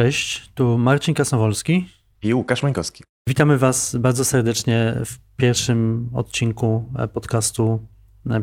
[0.00, 1.88] Cześć, tu Marcin Kasnowolski
[2.22, 3.04] i Łukasz Mańkowski.
[3.28, 7.86] Witamy Was bardzo serdecznie w pierwszym odcinku podcastu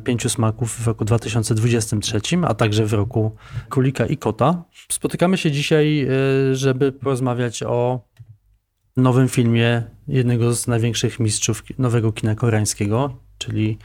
[0.04, 3.36] Pięciu Smaków w roku 2023, a także w roku
[3.70, 4.64] Królika i Kota.
[4.92, 8.02] Spotykamy się dzisiaj, e, żeby porozmawiać o
[8.98, 13.78] nowym filmie jednego z największych mistrzów nowego kina koreańskiego, czyli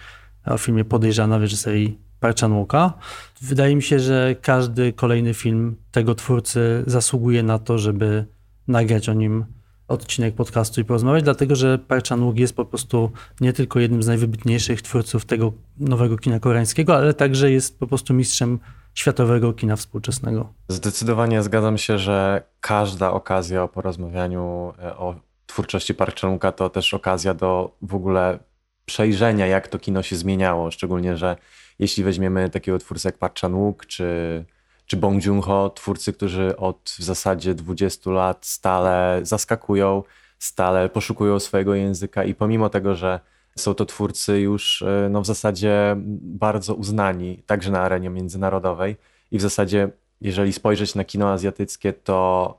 [0.46, 2.92] o filmie Podejrzana w reżyserii Park Chan-wooka.
[3.40, 8.26] Wydaje mi się, że każdy kolejny film tego twórcy zasługuje na to, żeby
[8.68, 9.45] nagrać o nim
[9.88, 14.06] odcinek podcastu i porozmawiać, dlatego że Park Chan-wook jest po prostu nie tylko jednym z
[14.06, 18.59] najwybitniejszych twórców tego nowego kina koreańskiego, ale także jest po prostu mistrzem
[18.95, 20.52] światowego kina współczesnego.
[20.68, 25.14] Zdecydowanie zgadzam się, że każda okazja o porozmawianiu e, o
[25.46, 28.38] twórczości Park Chan-wooka to też okazja do w ogóle
[28.84, 31.36] przejrzenia, jak to kino się zmieniało, szczególnie, że
[31.83, 34.45] jeśli weźmiemy takiego twórcę jak Park Chan-wook czy,
[34.87, 40.03] czy Bong Joon-ho, twórcy, którzy od w zasadzie 20 lat stale zaskakują,
[40.38, 43.21] stale poszukują swojego języka i pomimo tego, że
[43.57, 48.97] są to twórcy już e, no, w zasadzie bardzo uznani, także na arenie międzynarodowej
[49.30, 49.88] i w zasadzie
[50.21, 52.57] jeżeli spojrzeć na kino azjatyckie, to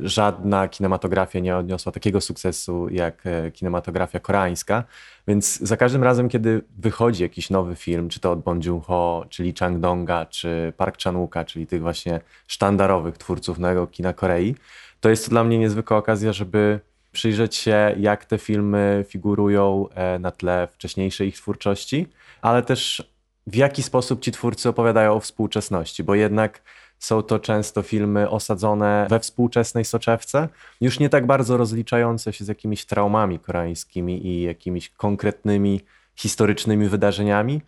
[0.00, 4.84] żadna kinematografia nie odniosła takiego sukcesu jak e, kinematografia koreańska.
[5.28, 9.54] Więc za każdym razem, kiedy wychodzi jakiś nowy film, czy to od Bong Joon-ho, czyli
[9.58, 14.54] Chang Donga, czy Park Chan-wooka, czyli tych właśnie sztandarowych twórców nowego kina Korei,
[15.00, 16.80] to jest to dla mnie niezwykła okazja, żeby
[17.12, 22.06] przyjrzeć się, jak te filmy figurują e, na tle wcześniejszej ich twórczości,
[22.42, 23.10] ale też
[23.46, 26.62] w jaki sposób ci twórcy opowiadają o współczesności, bo jednak
[27.04, 30.48] są to często filmy osadzone we współczesnej soczewce,
[30.80, 35.80] już nie tak bardzo rozliczające się z jakimiś traumami koreańskimi i jakimiś konkretnymi
[36.16, 37.60] historycznymi wydarzeniami,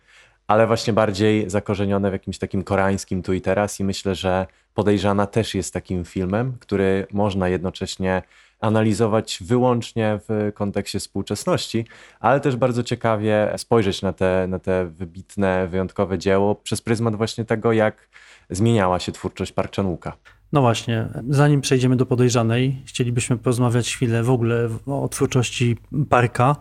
[0.47, 4.47] ale właśnie bardziej zakorzenione w jakimś takim koreańskim tu i teraz i myślę, że
[4.77, 8.21] Podejrzana też jest takim filmem, który można jednocześnie
[8.59, 11.85] analizować wyłącznie w kontekście współczesności,
[12.19, 17.45] ale też bardzo ciekawie spojrzeć na te, na te wybitne, wyjątkowe dzieło przez pryzmat właśnie
[17.45, 18.07] tego, jak
[18.49, 20.11] zmieniała się twórczość Park Chan-wooka.
[20.53, 25.77] No właśnie, zanim przejdziemy do podejrzanej, chcielibyśmy porozmawiać chwilę w ogóle o twórczości
[26.09, 26.55] Parka.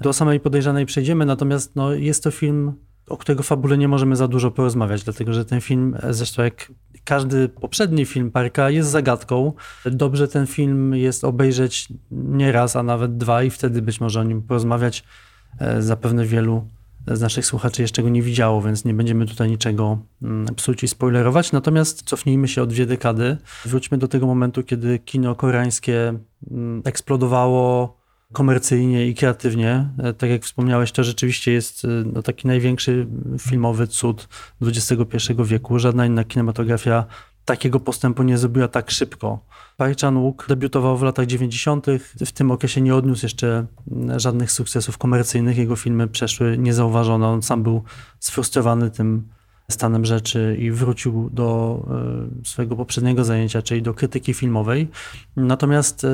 [0.00, 2.72] Do samej podejrzanej przejdziemy, natomiast no, jest to film,
[3.08, 6.72] o którego fabule nie możemy za dużo porozmawiać, dlatego że ten film, zresztą jak
[7.04, 9.52] każdy poprzedni film Parka, jest zagadką.
[9.84, 14.24] Dobrze ten film jest obejrzeć nie raz, a nawet dwa i wtedy być może o
[14.24, 15.04] nim porozmawiać.
[15.58, 16.68] E, zapewne wielu
[17.12, 20.88] z naszych słuchaczy jeszcze go nie widziało, więc nie będziemy tutaj niczego mm, psuć i
[20.88, 21.52] spoilerować.
[21.52, 23.36] Natomiast cofnijmy się o dwie dekady.
[23.64, 26.14] Wróćmy do tego momentu, kiedy kino koreańskie
[26.50, 27.98] mm, eksplodowało
[28.32, 29.88] komercyjnie i kreatywnie.
[29.98, 33.06] E, tak jak wspomniałeś, to rzeczywiście jest e, no, taki największy
[33.40, 34.28] filmowy cud
[34.62, 35.78] XXI wieku.
[35.78, 37.06] Żadna inna kinematografia
[37.48, 39.40] takiego postępu nie zrobiła tak szybko.
[39.76, 41.86] Park Chan-wook debiutował w latach 90.
[42.26, 43.66] W tym okresie nie odniósł jeszcze
[44.16, 45.58] żadnych sukcesów komercyjnych.
[45.58, 47.28] Jego filmy przeszły niezauważone.
[47.28, 47.82] On sam był
[48.20, 49.28] sfrustrowany tym
[49.70, 51.80] stanem rzeczy i wrócił do
[52.42, 54.88] e, swojego poprzedniego zajęcia, czyli do krytyki filmowej.
[55.36, 56.08] Natomiast e,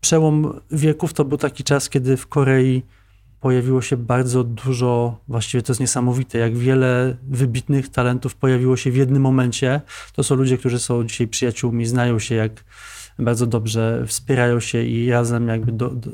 [0.00, 2.82] przełom wieków to był taki czas, kiedy w Korei
[3.44, 8.96] pojawiło się bardzo dużo, właściwie to jest niesamowite, jak wiele wybitnych talentów pojawiło się w
[8.96, 9.80] jednym momencie.
[10.12, 12.64] To są ludzie, którzy są dzisiaj przyjaciółmi, znają się jak
[13.18, 16.10] bardzo dobrze, wspierają się i razem jakby do, do,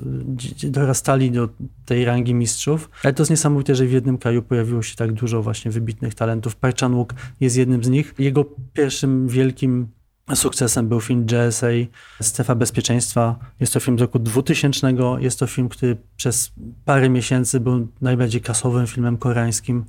[0.63, 1.49] dorastali do
[1.85, 2.91] tej rangi mistrzów.
[3.05, 6.57] Ale to jest niesamowite, że w jednym kraju pojawiło się tak dużo właśnie wybitnych talentów.
[6.57, 8.15] Park Chan-wook jest jednym z nich.
[8.19, 9.89] Jego pierwszym wielkim
[10.37, 11.67] Sukcesem był film JSA
[12.23, 13.37] Strefa Bezpieczeństwa.
[13.61, 14.95] Jest to film z roku 2000.
[15.19, 16.53] Jest to film, który przez
[16.85, 19.85] parę miesięcy był najbardziej kasowym filmem koreańskim,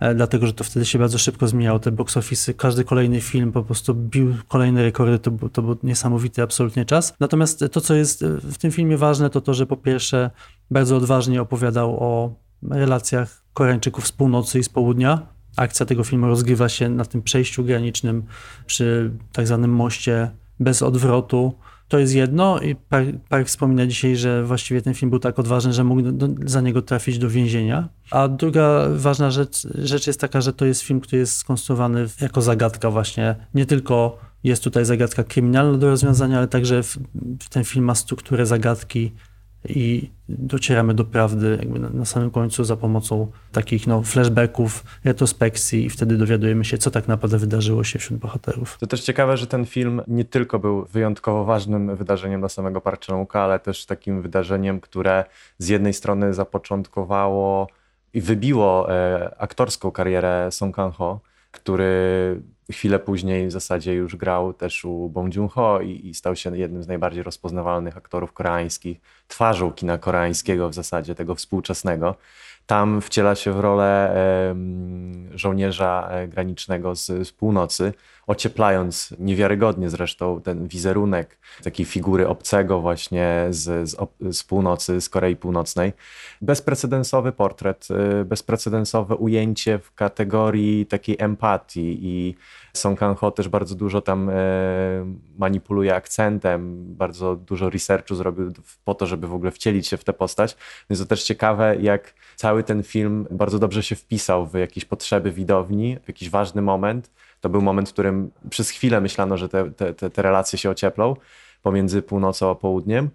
[0.00, 2.54] e, dlatego że to wtedy się bardzo szybko zmieniało te box office.
[2.54, 5.18] Każdy kolejny film po prostu bił kolejne rekordy.
[5.18, 7.14] To, to był niesamowity absolutnie czas.
[7.20, 10.30] Natomiast to, co jest w tym filmie ważne, to to, że po pierwsze
[10.70, 12.34] bardzo odważnie opowiadał o
[12.70, 17.64] relacjach Koreańczyków z północy i z południa, Akcja tego filmu rozgrywa się na tym przejściu
[17.64, 18.22] granicznym
[18.66, 20.30] przy tak zwanym moście
[20.60, 21.54] bez odwrotu.
[21.88, 25.72] To jest jedno i Park, Park wspomina dzisiaj, że właściwie ten film był tak odważny,
[25.72, 27.88] że mógł do, za niego trafić do więzienia.
[28.10, 32.42] A druga ważna rzecz, rzecz jest taka, że to jest film, który jest skonstruowany jako
[32.42, 33.36] zagadka właśnie.
[33.54, 36.98] Nie tylko jest tutaj zagadka kryminalna do rozwiązania, ale także w,
[37.50, 39.12] ten film ma strukturę zagadki
[39.68, 45.84] i docieramy do prawdy jakby na, na, samym końcu za pomocą takich no, flashbacków, retrospekcji
[45.84, 48.78] i wtedy dowiadujemy się, co tak naprawdę wydarzyło się wśród bohaterów.
[48.80, 53.40] To też ciekawe, że ten film nie tylko był wyjątkowo ważnym wydarzeniem dla samego Parczenuka,
[53.40, 55.24] ale też takim wydarzeniem, które
[55.58, 57.68] z jednej strony zapoczątkowało
[58.14, 61.20] i wybiło e, aktorską karierę Song Kang-ho,
[61.50, 62.40] który
[62.70, 66.82] chwilę później w zasadzie już grał też u Bong Joon-ho i, i, stał się jednym
[66.82, 72.14] z najbardziej rozpoznawalnych aktorów koreańskich, twarzą kina koreańskiego w zasadzie, tego współczesnego.
[72.66, 74.14] Tam wciela się w rolę
[75.34, 77.92] żołnierza e, granicznego z, z północy,
[78.30, 83.96] ocieplając niewiarygodnie zresztą ten wizerunek takiej figury obcego właśnie z, z,
[84.36, 85.92] z północy, z Korei Północnej.
[86.42, 92.34] Bezprecedensowy portret, e, bezprecedensowe ujęcie w kategorii takiej empatii i
[92.72, 94.34] Song Kang-ho też bardzo dużo tam e,
[95.38, 98.52] manipuluje akcentem, bardzo dużo researchu zrobił
[98.84, 100.56] po to, żeby w ogóle wcielić się w tę postać.
[100.90, 105.32] Więc to też ciekawe, jak cały ten film bardzo dobrze się wpisał w jakieś potrzeby
[105.32, 107.10] widowni, w jakiś ważny moment.
[107.40, 111.16] To był moment, w którym przez chwilę myślano, że te, te, te relacje się ocieplą
[111.62, 113.10] pomiędzy północą a południem.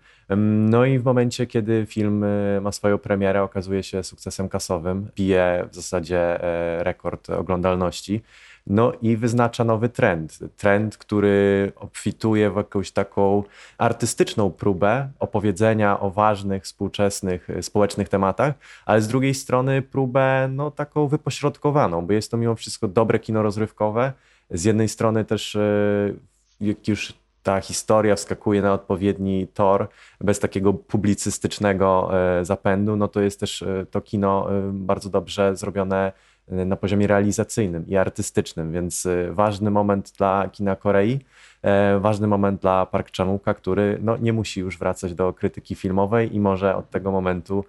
[0.70, 5.68] No i w momencie, kiedy film e, ma swoją premierę, okazuje się sukcesem kasowym, bije
[5.72, 8.22] w zasadzie e, rekord oglądalności.
[8.68, 10.40] No i wyznacza nowy trend.
[10.58, 13.44] Trend, który obfituje w jakąś taką
[13.78, 18.54] artystyczną próbę opowiedzenia o ważnych, współczesnych, e, społecznych tematach,
[18.86, 23.42] ale z drugiej strony próbę no, taką wypośrodkowaną, bo jest to mimo wszystko dobre kino
[23.42, 24.14] rozrywkowe.
[24.50, 26.14] Z jednej strony też, e,
[26.62, 27.14] jak już
[27.44, 29.88] ta historia wskakuje na odpowiedni tor,
[30.22, 32.10] bez takiego publicystycznego
[32.40, 36.12] e, zapędu, no to jest też to kino bardzo dobrze zrobione
[36.48, 41.20] na poziomie realizacyjnym i artystycznym, więc y, ważny moment dla kina Korei,
[42.00, 46.40] ważny moment dla Park Chan-wooka, który no, nie musi już wracać do krytyki filmowej i
[46.40, 47.66] może od tego momentu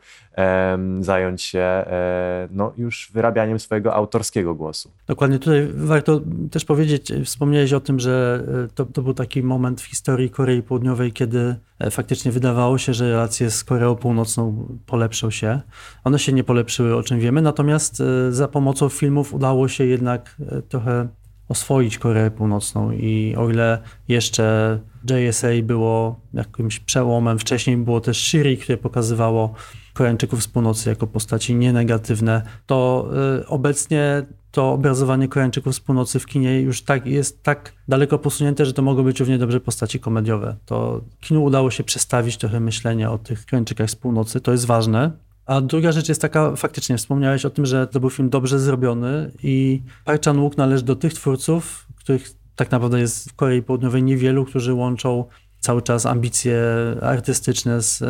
[1.01, 4.91] zająć się e, no, już wyrabianiem swojego autorskiego głosu.
[5.07, 6.21] Dokładnie, tutaj warto
[6.51, 10.63] też powiedzieć, wspomniałeś o tym, że e, to, to był taki moment w historii Korei
[10.63, 15.61] Południowej, kiedy E, faktycznie wydawało się, że relacje z Koreą Północną polepszą się.
[16.05, 20.37] One się nie polepszyły, o czym wiemy, natomiast e, za pomocą filmów udało się jednak
[20.53, 21.09] e, trochę
[21.49, 24.79] oswoić Koreę Północną i o ile jeszcze
[25.11, 29.55] JSA było jakimś przełomem, wcześniej było też Shiri, które pokazywało
[29.95, 33.09] Koreańczyków z północy jako postaci nienegatywne, to
[33.47, 38.73] obecnie to obrazowanie Koreańczyków z północy w kinie już tak jest tak daleko posunięte, że
[38.73, 40.57] to mogą być równie dobrze postaci komediowe.
[40.67, 45.26] To kinu udało się przestawić trochę myślenie o tych Koreańczykach z północy, to jest ważne.
[45.47, 49.31] A druga rzecz jest taka, faktycznie wspomniałeś o tym, że to był film dobrze zrobiony
[49.43, 54.45] i Park Chan-wook należy do tych twórców, których tak naprawdę jest w Korei Południowej niewielu,
[54.45, 55.25] którzy łączą
[55.61, 56.63] cały czas ambicje
[57.03, 58.03] artystyczne z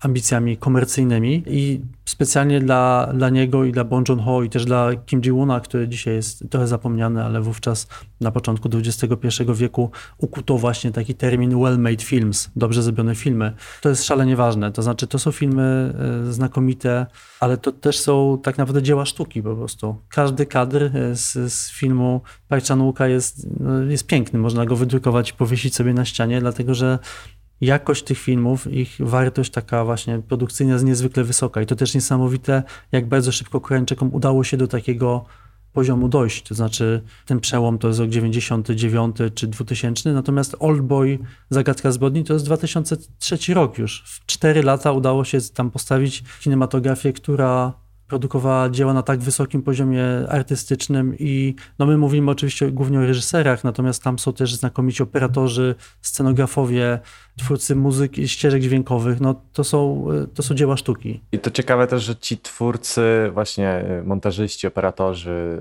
[0.00, 5.20] ambicjami komercyjnymi i specjalnie dla, dla niego i dla Bong Joon-ho i też dla Kim
[5.20, 7.88] Ji-woona, który dzisiaj jest trochę zapomniany, ale wówczas
[8.20, 13.52] na początku XXI wieku ukuto właśnie taki termin well-made films, dobrze zrobione filmy.
[13.80, 15.94] To jest szalenie ważne, to znaczy to są filmy
[16.28, 17.06] e, znakomite,
[17.40, 19.96] ale to też są tak naprawdę dzieła sztuki po prostu.
[20.08, 25.30] Każdy kadr e, z, z filmu Park Chan-wooka jest, no, jest piękny, można go wydrukować
[25.30, 26.98] i powiesić sobie na ścianie, dlatego że
[27.60, 32.62] jakość tych filmów, ich wartość taka właśnie produkcyjna jest niezwykle wysoka i to też niesamowite,
[32.92, 35.24] jak bardzo szybko Koreańczykom udało się do takiego
[35.72, 41.18] poziomu dojść, to znaczy ten przełom to jest rok 99 czy 2000, natomiast Oldboy,
[41.50, 44.04] Zagadka Zbrodni to jest 2003 rok już.
[44.06, 47.72] W 4 lata udało się tam postawić kinematografię, która
[48.08, 53.64] produkowała dzieła na tak wysokim poziomie artystycznym i no my mówimy oczywiście głównie o reżyserach,
[53.64, 56.98] natomiast tam są też znakomici operatorzy, scenografowie,
[57.38, 61.20] twórcy muzyki, ścieżek dźwiękowych, no to są, to są dzieła sztuki.
[61.32, 63.02] I to ciekawe też, że ci twórcy,
[63.32, 65.60] właśnie y, montażyści, operatorzy,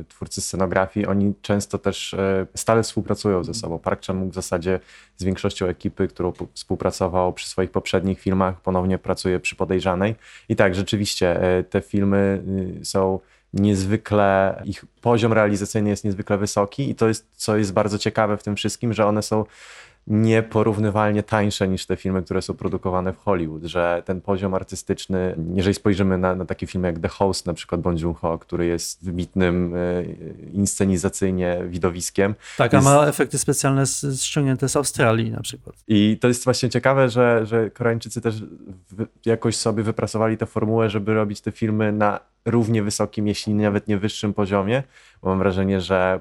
[0.00, 3.78] y, twórcy scenografii, oni często też y, stale współpracują ze sobą.
[3.78, 4.80] Park Chan w zasadzie
[5.16, 10.14] z większością ekipy, którą współpracował przy swoich poprzednich filmach, ponownie pracuje przy Podejrzanej.
[10.48, 12.42] I tak, rzeczywiście te filmy
[12.82, 13.18] są
[13.52, 18.42] niezwykle, ich poziom realizacyjny jest niezwykle wysoki i to jest, co jest bardzo ciekawe w
[18.42, 19.44] tym wszystkim, że one są
[20.06, 25.74] nieporównywalnie tańsze niż te filmy, które są produkowane w Hollywood, że ten poziom artystyczny, jeżeli
[25.74, 29.74] spojrzymy na, na takie filmy jak The Host, na przykład Bong Joon-ho, który jest wybitnym
[29.74, 30.02] e,
[30.52, 32.34] inscenizacyjnie widowiskiem.
[32.56, 32.86] Tak, jest...
[32.86, 33.84] a ma efekty specjalne
[34.16, 35.76] ściągnięte z Australii na przykład.
[35.88, 38.34] I to jest właśnie ciekawe, że, że Koreańczycy też
[39.26, 43.98] jakoś sobie wypracowali tę formułę, żeby robić te filmy na równie wysokim, jeśli nawet nie
[43.98, 44.82] wyższym poziomie,
[45.22, 46.20] bo mam wrażenie, że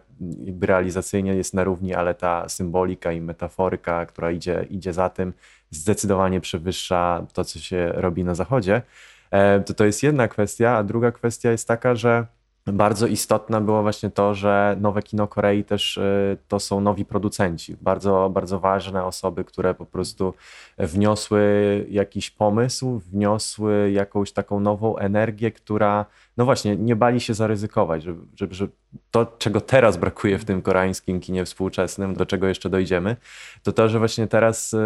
[0.62, 3.22] realizacyjnie jest na równi, ale ta symbolika i
[3.72, 5.34] metaforyka, która idzie, idzie za tym,
[5.72, 8.82] zdecydowanie przewyższa to, co się robi na zachodzie.
[9.32, 12.26] E, to, to jest jedna kwestia, a druga kwestia jest taka, że
[12.66, 17.76] bardzo istotne było właśnie to, że nowe kino Korei też y, to są nowi producenci.
[17.82, 20.34] Bardzo, bardzo ważne osoby, które po prostu
[20.78, 21.42] wniosły
[21.90, 26.06] jakiś pomysł, wniosły jakąś taką nową energię, która
[26.38, 28.72] no właśnie, nie bali się zaryzykować, żeby, żeby, żeby
[29.12, 33.16] to, czego teraz brakuje w tym koreańskim kinie współczesnym, do czego jeszcze dojdziemy,
[33.64, 34.78] to to, że właśnie teraz e,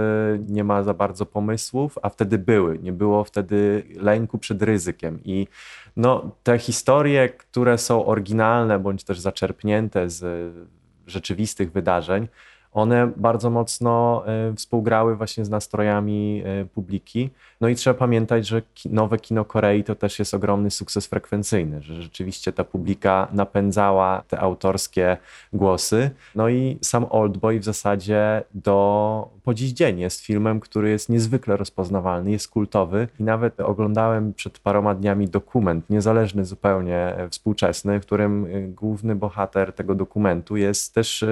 [0.47, 2.79] nie ma za bardzo pomysłów, a wtedy były.
[2.79, 5.47] Nie było wtedy lęku przed ryzykiem i
[5.95, 10.53] no, te historie, które są oryginalne bądź też zaczerpnięte z
[11.07, 12.27] rzeczywistych wydarzeń,
[12.75, 17.29] one bardzo mocno e, współgrały właśnie z nastrojami e, publiki.
[17.61, 22.01] No i trzeba pamiętać, że nowe kino Korei to też jest ogromny sukces frekwencyjny, że
[22.01, 25.17] rzeczywiście ta publika napędzała te autorskie
[25.53, 26.11] głosy.
[26.35, 31.57] No i sam Oldboy w zasadzie do po dziś dzień jest filmem, który jest niezwykle
[31.57, 38.05] rozpoznawalny, jest kultowy i nawet oglądałem przed paroma dniami dokument, niezależny zupełnie, e, współczesny, w
[38.05, 41.25] którym główny bohater tego dokumentu jest też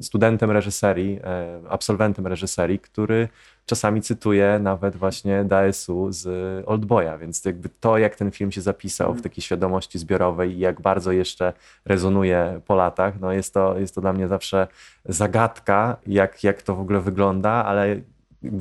[0.00, 3.28] studentem reżyserii reżyserii, e, absolwentem reżyserii, który
[3.66, 6.26] czasami cytuje nawet właśnie Daesu z
[6.66, 9.22] Oldboya, więc jakby to, jak ten film się zapisał w mhm.
[9.22, 11.52] takiej świadomości zbiorowej i jak bardzo jeszcze
[11.84, 14.66] rezonuje po latach, no jest to, jest to dla mnie zawsze
[15.04, 17.96] zagadka, jak, jak to w ogóle wygląda, ale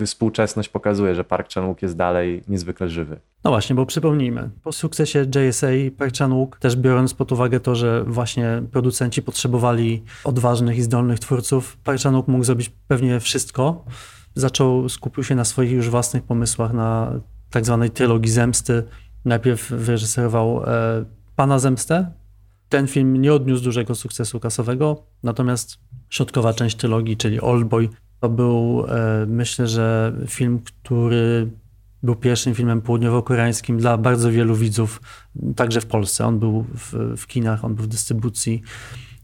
[0.05, 3.19] współczesność pokazuje, że Park Chan-wook jest dalej niezwykle żywy.
[3.43, 5.67] No właśnie, bo przypomnijmy, po sukcesie JSA
[5.97, 11.77] Park Chan-wook, też biorąc pod uwagę to, że właśnie producenci potrzebowali odważnych i zdolnych twórców,
[11.77, 13.85] Park Chan-wook mógł zrobić pewnie wszystko.
[14.35, 17.19] Zaczął, skupił się na swoich już własnych pomysłach, na
[17.49, 18.83] tak zwanej trylogii zemsty.
[19.25, 21.05] Najpierw wyreżyserował e,
[21.35, 22.11] Pana Zemstę.
[22.69, 25.79] Ten film nie odniósł dużego sukcesu kasowego, natomiast
[26.09, 27.89] środkowa część trylogii, czyli Oldboy,
[28.19, 31.49] to był, e, myślę, że film, który
[32.03, 35.01] był pierwszym filmem południowo-koreańskim dla bardzo wielu widzów,
[35.55, 36.25] także w Polsce.
[36.25, 38.61] On był w, w kinach, on był w dystrybucji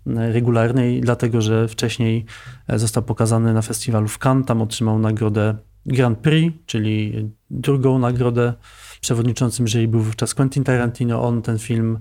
[0.07, 2.25] e, regularnej, dlatego że wcześniej
[2.67, 4.45] e, został pokazany na festiwalu w Cannes.
[4.45, 8.53] Tam otrzymał nagrodę Grand Prix, czyli drugą nagrodę.
[9.01, 11.23] Przewodniczącym jury był wówczas Quentin Tarantino.
[11.23, 11.99] On ten film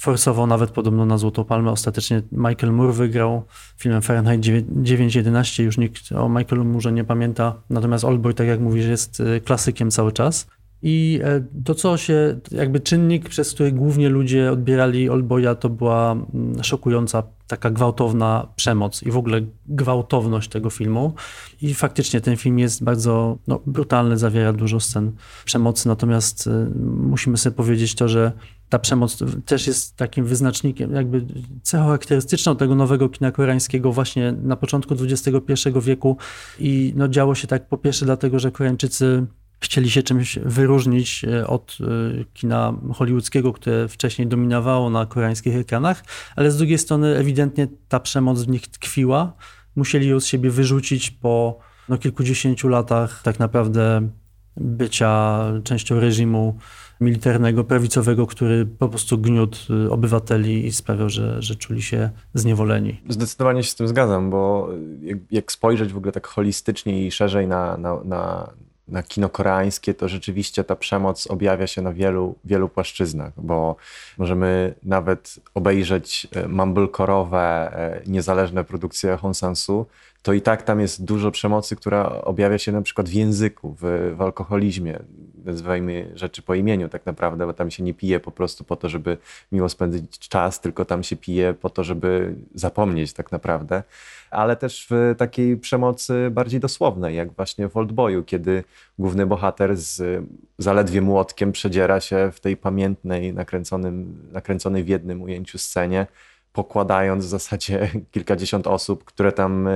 [0.00, 1.70] forsował nawet podobno na Złotą Palmę.
[1.70, 3.44] Ostatecznie Michael Moore wygrał
[3.76, 5.62] filmem Fahrenheit 9.11.
[5.62, 7.54] Już nikt o Michaelu Moore nie pamięta.
[7.70, 10.46] Natomiast Oldboy, tak jak mówisz, jest y, klasykiem cały czas.
[10.82, 16.12] I e, to, co się, jakby czynnik, przez który głównie ludzie odbierali Oldboya, to była
[16.12, 21.14] mm, szokująca, taka gwałtowna przemoc i w ogóle gwałtowność tego filmu.
[21.62, 25.12] I faktycznie ten film jest bardzo no, brutalny, zawiera dużo scen
[25.44, 26.50] przemocy, natomiast y,
[26.96, 28.32] musimy sobie powiedzieć to, że
[28.68, 31.26] ta przemoc też jest takim wyznacznikiem, jakby
[31.62, 36.16] cechą charakterystyczną tego nowego kina koreańskiego właśnie na początku XXI wieku
[36.58, 39.26] i no, działo się tak po pierwsze dlatego, że Koreańczycy
[39.60, 46.04] chcieli się czymś wyróżnić e, od e, kina hollywoodzkiego, które wcześniej dominowało na koreańskich ekranach,
[46.36, 49.32] ale z drugiej strony ewidentnie ta przemoc w nich tkwiła.
[49.76, 54.08] Musieli ją z siebie wyrzucić po no, kilkudziesięciu latach tak naprawdę
[54.56, 56.58] bycia częścią reżimu
[57.00, 63.00] militarnego, prawicowego, który po prostu gniótł y, obywateli i sprawiał, że, że czuli się zniewoleni.
[63.08, 64.68] Zdecydowanie się z tym zgadzam, bo
[65.02, 68.50] jak, jak spojrzeć w ogóle tak holistycznie i szerzej na, na, na,
[68.90, 73.76] na kino koreańskie, to rzeczywiście ta przemoc objawia się na wielu, wielu płaszczyznach, bo
[74.18, 79.86] możemy nawet obejrzeć e, mumblecore'owe, e, niezależne produkcje Hong Sansu,
[80.22, 84.12] to i tak tam jest dużo przemocy, która objawia się na przykład w języku, w,
[84.16, 84.98] w alkoholizmie.
[85.44, 88.88] Nazywajmy rzeczy po imieniu tak naprawdę, bo tam się nie pije po prostu po to,
[88.88, 89.18] żeby
[89.52, 93.82] miło spędzić czas, tylko tam się pije po to, żeby zapomnieć tak naprawdę.
[94.30, 98.64] Ale też w takiej przemocy bardziej dosłownej, jak właśnie w Oldboyu, kiedy
[98.98, 100.24] główny bohater z
[100.58, 106.06] zaledwie młotkiem przedziera się w tej pamiętnej, nakręconym, nakręconej w jednym ujęciu scenie
[106.52, 109.72] pokładając w zasadzie kilkadziesiąt osób, które tam e,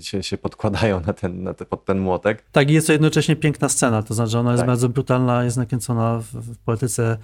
[0.00, 2.44] się, się podkładają na ten, na te, pod ten młotek.
[2.52, 4.66] Tak, i jest to jednocześnie piękna scena, to znaczy ona jest tak.
[4.66, 7.18] bardzo brutalna, jest nakręcona w, w poetyce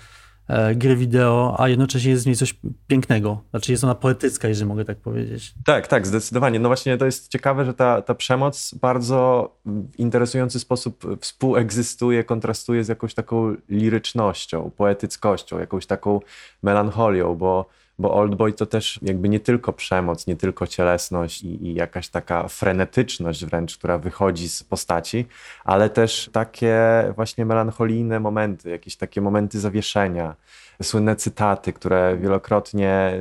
[0.48, 2.54] e, gry wideo, a jednocześnie jest w niej coś
[2.86, 3.42] pięknego.
[3.50, 5.54] Znaczy jest ona poetycka, jeżeli mogę tak powiedzieć.
[5.64, 6.58] Tak, tak, zdecydowanie.
[6.58, 12.84] No właśnie to jest ciekawe, że ta, ta przemoc bardzo w interesujący sposób współegzystuje, kontrastuje
[12.84, 16.20] z jakąś taką lirycznością, poetyckością, jakąś taką
[16.62, 17.66] melancholią, bo
[17.98, 22.48] bo Oldboy to też jakby nie tylko przemoc, nie tylko cielesność i, i, jakaś taka
[22.48, 25.26] frenetyczność wręcz, która wychodzi z postaci,
[25.64, 26.78] ale też takie
[27.14, 30.34] właśnie melancholijne momenty, jakieś takie momenty zawieszenia,
[30.82, 33.12] słynne cytaty, które wielokrotnie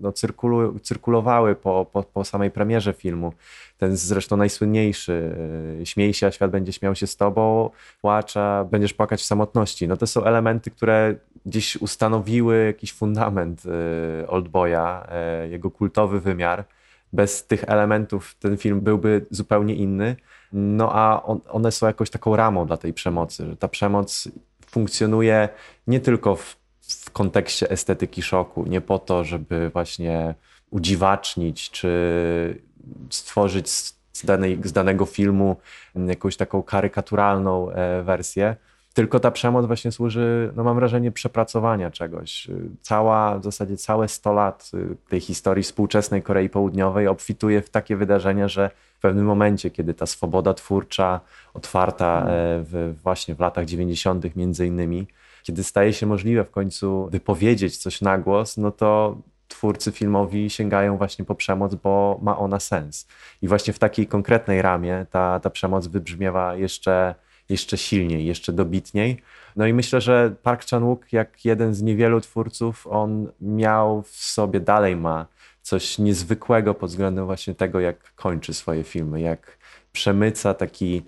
[0.00, 3.32] no, cyrkulu, cyrkulowały po, po, po samej premierze filmu.
[3.78, 5.36] Ten zresztą najsłynniejszy,
[5.80, 9.88] y, śmiej się, a świat będzie śmiał się z tobą, płacza, będziesz płakać w samotności.
[9.88, 11.14] No to są elementy, które
[11.46, 15.02] gdzieś ustanowiły jakiś fundament y, Oldboya,
[15.44, 16.64] y, jego kultowy wymiar.
[17.12, 20.16] Bez tych elementów ten film byłby zupełnie inny.
[20.52, 24.28] No a on, one są jakąś taką ramą dla tej przemocy, że ta przemoc
[24.66, 25.48] funkcjonuje
[25.86, 26.56] nie tylko w
[26.88, 30.34] w kontekście estetyki szoku, nie po to, żeby właśnie
[30.70, 32.62] udziwacznić czy
[33.10, 35.56] stworzyć z, danej, z danego filmu
[35.94, 38.56] jakąś taką karykaturalną e, wersję,
[38.98, 42.48] tylko ta przemoc właśnie służy, no mam wrażenie, przepracowania czegoś.
[42.82, 47.96] Cała, w zasadzie całe 100 lat y, tej historii współczesnej Korei Południowej obfituje w takie
[47.96, 51.20] wydarzenia, że w pewnym momencie, kiedy ta swoboda twórcza,
[51.54, 52.26] otwarta e,
[52.62, 54.36] w, właśnie w latach 90.
[54.36, 55.06] między innymi,
[55.42, 59.16] kiedy staje się możliwe w końcu wypowiedzieć coś na głos, no to
[59.48, 63.06] twórcy filmowi sięgają właśnie po przemoc, bo ma ona sens.
[63.42, 67.14] I właśnie w takiej konkretnej ramie ta, ta przemoc wybrzmiewa jeszcze,
[67.48, 69.22] jeszcze silniej, jeszcze dobitniej.
[69.56, 74.60] No i myślę, że Park Chan-wook, jak jeden z niewielu twórców, on miał w sobie,
[74.60, 75.26] dalej ma
[75.62, 79.58] coś niezwykłego pod względem właśnie tego, jak kończy swoje filmy, jak
[79.92, 81.02] przemyca taki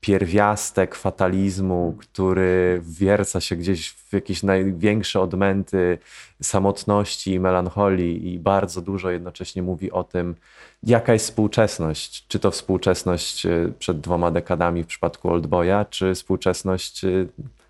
[0.00, 5.98] pierwiastek fatalizmu, który wierca się gdzieś w jakieś największe odmęty
[6.42, 10.34] samotności i melancholii i bardzo dużo jednocześnie mówi o tym,
[10.82, 12.26] jaka jest współczesność.
[12.28, 17.26] Czy to współczesność e, przed dwoma dekadami w przypadku Oldboya, czy współczesność e,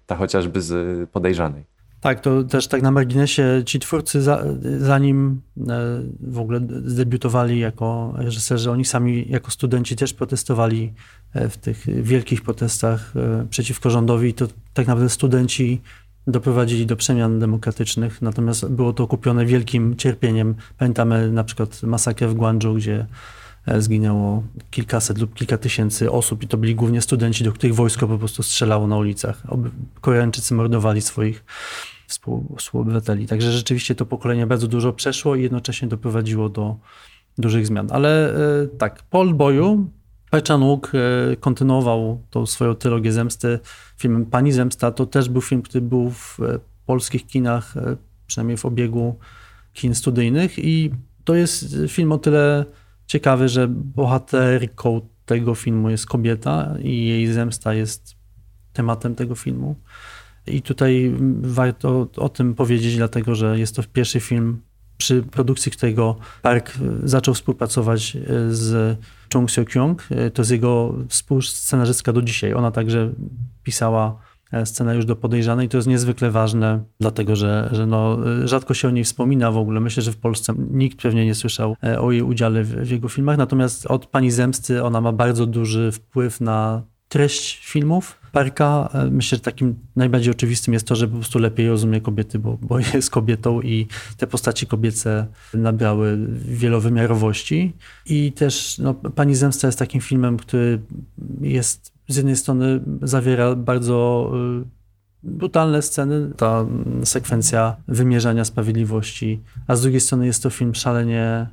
[0.06, 1.64] ta chociażby z podejrzanej.
[2.00, 4.44] Tak, to też tak na marginesie ci twórcy, za,
[4.78, 10.92] zanim e, w ogóle zdebiutowali jako reżyserzy, oni sami jako studenci też protestowali
[11.35, 14.35] w tych wielkich protestach e, przeciwko rządowi.
[14.35, 15.80] To tak naprawdę studenci
[16.26, 20.54] doprowadzili do przemian demokratycznych, natomiast było to okupione wielkim cierpieniem.
[20.78, 23.06] Pamiętamy na przykład masakrę w Guangzhou, gdzie
[23.78, 28.18] zginęło kilkaset lub kilka tysięcy osób i to byli głównie studenci, do których wojsko po
[28.18, 29.42] prostu strzelało na ulicach.
[30.00, 31.44] Koreańczycy mordowali swoich
[32.56, 33.26] współobywateli.
[33.26, 36.76] Także rzeczywiście to pokolenie bardzo dużo przeszło i jednocześnie doprowadziło do
[37.38, 37.88] dużych zmian.
[37.90, 39.90] Ale e, tak, Paul Boyu,
[40.30, 43.58] Pechanuk e, kontynuował tą swoją trylogię zemsty
[43.97, 44.91] filmem Pani Zemsta.
[44.91, 47.75] To też był film, który był w e, polskich kinach,
[48.26, 49.19] przynajmniej w obiegu
[49.73, 50.91] kin studyjnych i
[51.25, 52.64] to jest film o tyle
[53.06, 58.17] ciekawy, że bohaterką tego filmu jest kobieta i jej zemsta jest
[58.73, 59.76] tematem tego filmu.
[60.47, 64.60] I tutaj warto o tym powiedzieć, dlatego że jest to pierwszy film,
[64.99, 68.99] przy produkcji którego Park zaczął współpracować e, z
[69.32, 69.95] Chung Seo-kyung.
[70.11, 72.54] E, to jest jego współscenarzystka do dzisiaj.
[72.54, 73.13] Ona także
[73.63, 74.19] pisała
[74.52, 75.69] e, scenariusz do podejrzanej.
[75.69, 79.80] To jest niezwykle ważne, dlatego że, że no, rzadko się o niej wspomina w ogóle.
[79.80, 83.39] Myślę, że w Polsce nikt pewnie nie słyszał o jej udziale w, w jego filmach.
[83.39, 88.88] Natomiast od Pani Zemsty ona ma bardzo duży wpływ na treść filmów Parka.
[88.94, 92.58] E, myślę, że takim najbardziej oczywistym jest to, że po prostu lepiej rozumie kobiety, bo,
[92.62, 97.73] bo jest kobietą i te postaci kobiece nabrały wielowymiarowości.
[98.06, 100.80] I też no, Pani Zemsta jest takim filmem, który
[101.40, 104.78] jest z jednej strony zawiera bardzo e,
[105.23, 106.66] brutalne sceny, ta
[107.04, 111.47] sekwencja wymierzania sprawiedliwości, a z drugiej strony jest to film szalenie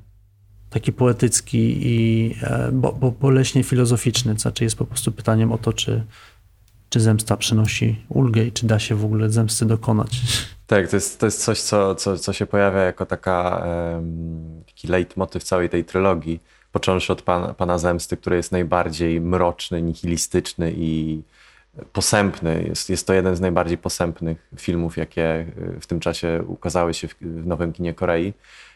[0.75, 5.73] taki poetycki i e, bo, bo boleśnie filozoficzny, znaczy jest po prostu pytaniem o to,
[5.73, 6.03] czy,
[6.89, 10.21] czy zemsta przynosi ulgę i czy da się w ogóle zemsty dokonać.
[10.67, 13.65] Tak, to jest, to jest coś, co, co, co się pojawia jako taka,
[14.65, 16.39] taki leitmotyw całej tej trylogii,
[16.71, 21.21] począwszy od Pana, Pana Zemsty, który jest najbardziej mroczny, nihilistyczny i
[21.93, 22.63] posępny.
[22.67, 25.45] Jest, jest to jeden z najbardziej posępnych filmów, jakie
[25.81, 28.33] w tym czasie ukazały się w, w nowym kinie Korei.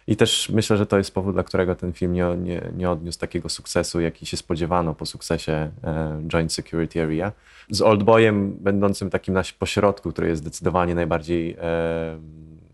[0.10, 3.20] I też myślę, że to jest powód, dla którego ten film nie, nie, nie odniósł
[3.20, 7.32] takiego sukcesu, jaki się spodziewano po sukcesie e, Joint Security Area.
[7.70, 12.20] Z Oldboyem, będącym takim na pośrodku, który jest zdecydowanie najbardziej e,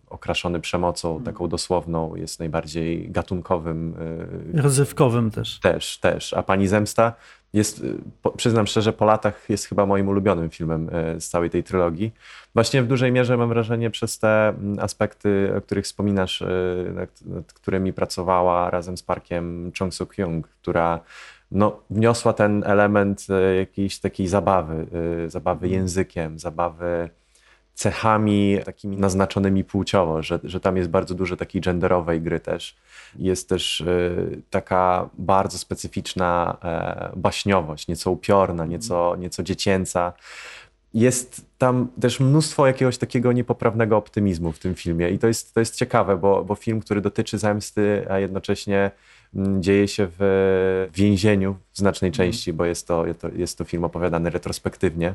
[0.07, 1.25] okraszony przemocą, mhm.
[1.25, 3.95] taką dosłowną, jest najbardziej gatunkowym.
[4.55, 5.59] E, Rozrywkowym też.
[5.59, 6.33] Też, też.
[6.33, 7.13] A Pani Zemsta
[7.55, 7.83] jest,
[8.37, 10.89] przyznam szczerze, po latach jest chyba moim ulubionym filmem
[11.19, 12.11] z całej tej trylogii.
[12.53, 17.53] Właśnie w dużej mierze mam wrażenie przez te mm, aspekty, o których wspominasz, y, nad,
[17.53, 20.99] którymi pracowała razem z Parkiem Chung Suk Young, która
[21.51, 24.87] no, wniosła ten element y, jakiejś takiej zabawy,
[25.25, 27.09] y, zabawy językiem, zabawy
[27.75, 32.75] cechami takimi naznaczonymi płciowo, że, że tam jest bardzo dużo takiej genderowej gry też.
[33.15, 33.83] Jest też
[34.49, 40.13] taka bardzo specyficzna e, baśniowość, nieco upiorna, nieco, nieco dziecięca
[40.95, 45.59] jest tam też mnóstwo jakiegoś takiego niepoprawnego optymizmu w tym filmie i to jest, to
[45.59, 48.91] jest ciekawe, bo, bo film, który dotyczy zemsty, a jednocześnie
[49.59, 52.27] dzieje się w więzieniu w znacznej mhm.
[52.27, 55.13] części, bo jest to, jest to film opowiadany retrospektywnie,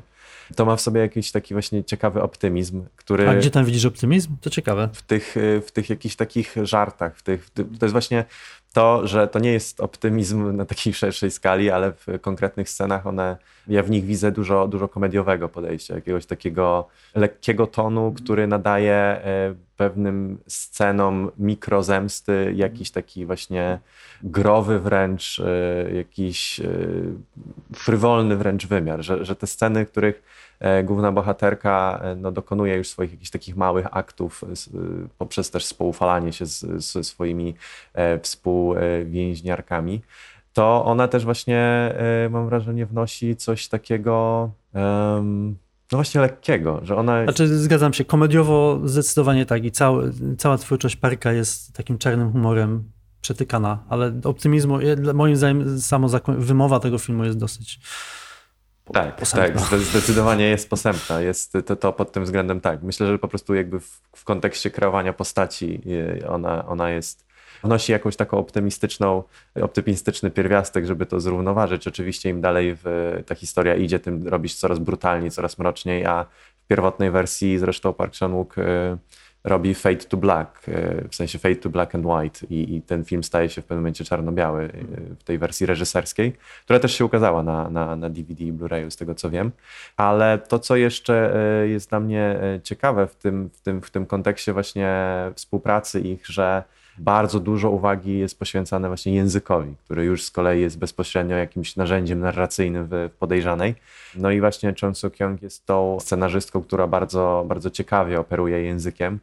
[0.57, 3.29] to ma w sobie jakiś taki właśnie ciekawy optymizm, który...
[3.29, 4.37] A gdzie tam widzisz optymizm?
[4.41, 4.89] To ciekawe.
[4.93, 5.35] W tych,
[5.67, 8.25] w tych jakichś takich żartach, w tych, to jest właśnie
[8.73, 13.37] to, że to nie jest optymizm na takiej szerszej skali, ale w konkretnych scenach one,
[13.69, 19.55] ja w nich widzę dużo, dużo komediowego podejścia, jakiegoś takiego lekkiego tonu, który nadaje e,
[19.81, 23.79] pewnym scenom mikrozemsty jakiś taki właśnie
[24.23, 26.67] growy wręcz, e, jakiś e,
[27.75, 30.23] frywolny wręcz wymiar, że, że te sceny, których
[30.85, 34.45] główna bohaterka no, dokonuje już swoich jakichś takich małych aktów
[35.19, 37.55] poprzez też współufalanie się z, ze swoimi
[37.95, 38.19] e,
[38.61, 40.03] współwięźniarkami,
[40.53, 41.95] to ona też właśnie,
[42.31, 44.51] mam wrażenie, wnosi coś takiego.
[44.75, 45.57] Um,
[45.93, 47.25] no właśnie lekkiego, że ona...
[47.25, 52.85] Znaczy zgadzam się, komediowo zdecydowanie tak i cały, cała twórczość Parka jest takim czarnym humorem
[53.21, 54.79] przetykana, ale optymizmu,
[55.15, 57.81] moim zdaniem samo wymowa tego filmu jest dosyć
[58.93, 59.61] tak, posępna.
[59.61, 61.21] tak, zdecydowanie jest posępna.
[61.21, 62.83] Jest to, to pod tym względem tak.
[62.83, 65.81] Myślę, że po prostu jakby w, w kontekście kreowania postaci
[66.29, 67.27] ona, ona jest,
[67.65, 69.23] wnosi jakąś taką optymistyczną,
[69.63, 71.89] optymistyczny pierwiastek, żeby to zrównoważyć.
[71.89, 76.27] Oczywiście im dalej w, ta historia idzie, tym robisz coraz brutalniej, coraz mroczniej, a
[76.65, 78.99] w pierwotnej wersji zresztą Park Chan-wook y,
[79.45, 83.05] robi Fade to Black, e, w sensie Fade to Black and White i, i ten
[83.05, 84.69] film staje się w pewnym momencie czarno-biały e,
[85.19, 86.33] w tej wersji reżyserskiej,
[86.65, 89.53] która też się ukazała na, na, na DVD i Blu-rayu z tego co wiem,
[89.97, 91.35] ale to co jeszcze
[91.69, 94.97] jest dla mnie ciekawe w tym, w tym, w tym kontekście właśnie
[95.35, 96.65] współpracy ich, że
[97.01, 102.21] bardzo dużo uwagi jest poświęcane właśnie językowi, który już z kolei jest bezpośrednio jakimś narzędziem
[102.21, 103.75] narracyjnym w Podejrzanej.
[104.17, 109.21] No i właśnie Chon Soo-kyung jest tą scenarzystką, która bardzo, bardzo ciekawie operuje językiem.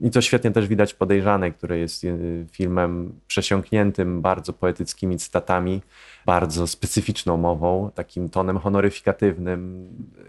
[0.00, 5.82] I to świetnie też widać Podejrzanej, który jest y, filmem przesiąkniętym bardzo poetyckimi cytatami,
[6.26, 9.88] bardzo specyficzną mową, takim tonem honoryfikatywnym,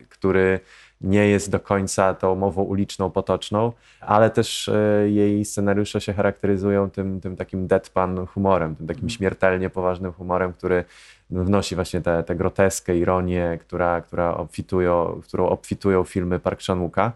[0.10, 0.60] który
[1.04, 6.90] nie jest do końca tą mową uliczną, potoczną, ale też e, jej scenariusze się charakteryzują
[6.90, 9.10] tym, tym takim deadpan humorem, tym takim mhm.
[9.10, 10.84] śmiertelnie poważnym humorem, który
[11.30, 17.12] wnosi właśnie tę te, te groteskę, ironię, która, która obfitują, którą obfitują filmy Park Chan-wooka.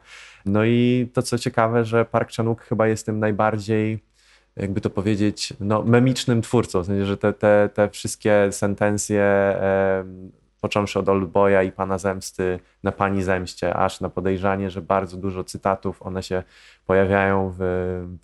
[0.45, 3.99] No i to, co ciekawe, że Park Chan-wook chyba jest tym najbardziej
[4.55, 9.55] jakby to powiedzieć, no, memicznym twórcą, w sensie, że te, te, te wszystkie sentencje
[10.65, 15.43] począwszy od Oldboya i Pana Zemsty na Pani Zemście, aż na podejrzanie, że bardzo dużo
[15.43, 16.43] cytatów, one się
[16.85, 17.57] pojawiają w,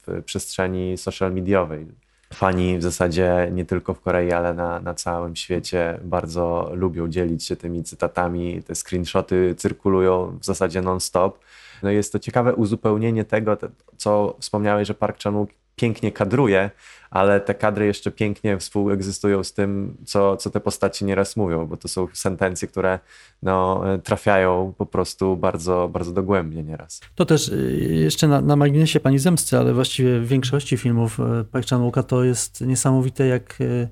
[0.07, 1.87] w przestrzeni social mediowej.
[2.33, 7.45] Fani w zasadzie nie tylko w Korei, ale na, na całym świecie bardzo lubią dzielić
[7.45, 8.63] się tymi cytatami.
[8.63, 11.39] Te screenshoty cyrkulują w zasadzie non-stop.
[11.83, 13.57] No jest to ciekawe uzupełnienie tego,
[13.97, 16.71] co wspomniałeś, że Park Chan-wook pięknie kadruje,
[17.09, 21.77] ale te kadry jeszcze pięknie współegzystują z tym, co, co te postaci nieraz mówią, bo
[21.77, 22.99] to są sentencje, które
[23.43, 27.01] no, trafiają po prostu bardzo, bardzo dogłębnie nieraz.
[27.15, 31.43] To też y, jeszcze na, na marginesie Pani Zemsty, ale właściwie w większości filmów y,
[31.43, 33.87] Park chan to jest niesamowite, jak y,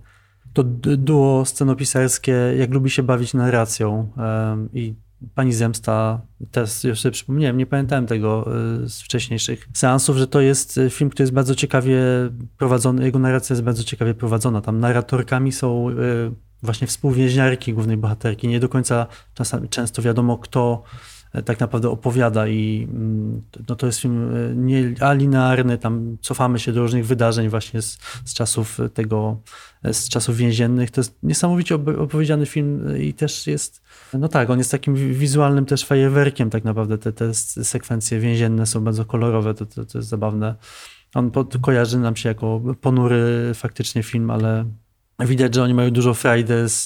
[0.53, 4.11] to duo scenopisarskie, jak lubi się bawić narracją
[4.73, 4.93] i
[5.35, 8.45] Pani Zemsta, teraz już sobie przypomniałem, nie pamiętałem tego
[8.83, 12.01] y, z wcześniejszych seansów, że to jest y, film, który jest bardzo ciekawie
[12.57, 14.61] prowadzony, jego narracja jest bardzo ciekawie prowadzona.
[14.61, 15.93] Tam narratorkami są y,
[16.63, 18.47] właśnie współwięźniarki głównej bohaterki.
[18.47, 20.83] Nie do końca czasami, często wiadomo, kto
[21.45, 24.31] tak naprawdę opowiada i mm, no to jest film
[24.65, 29.41] nie alinearny, tam cofamy się do różnych wydarzeń właśnie z, z czasów tego,
[29.83, 30.91] z czasów więziennych.
[30.91, 33.81] To jest niesamowicie opowiedziany film i też jest
[34.13, 36.97] no tak, on jest takim wizualnym też fajerwerkiem tak naprawdę.
[36.97, 40.55] Te, te sekwencje więzienne są bardzo kolorowe, to, to, to jest zabawne.
[41.15, 44.65] On pod, kojarzy nam się jako ponury faktycznie film, ale
[45.25, 46.85] widać, że oni mają dużo frajdy z,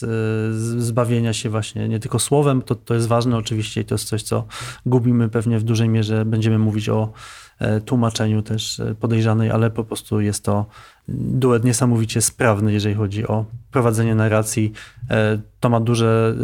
[0.55, 4.07] z zbawienia się właśnie nie tylko słowem, to, to jest ważne oczywiście i to jest
[4.07, 4.45] coś, co
[4.85, 6.25] gubimy pewnie w dużej mierze.
[6.25, 7.13] Będziemy mówić o
[7.59, 10.65] e, tłumaczeniu też e, podejrzanej, ale po prostu jest to
[11.07, 14.71] duet niesamowicie sprawny, jeżeli chodzi o prowadzenie narracji.
[15.09, 16.35] E, to ma duże,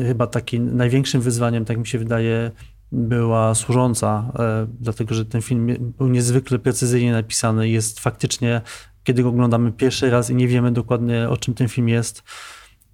[0.00, 2.50] e, chyba takim największym wyzwaniem, tak mi się wydaje,
[2.92, 7.68] była służąca, e, dlatego że ten film był niezwykle precyzyjnie napisany.
[7.68, 8.60] Jest faktycznie,
[9.08, 12.22] kiedy go oglądamy pierwszy raz i nie wiemy dokładnie o czym ten film jest,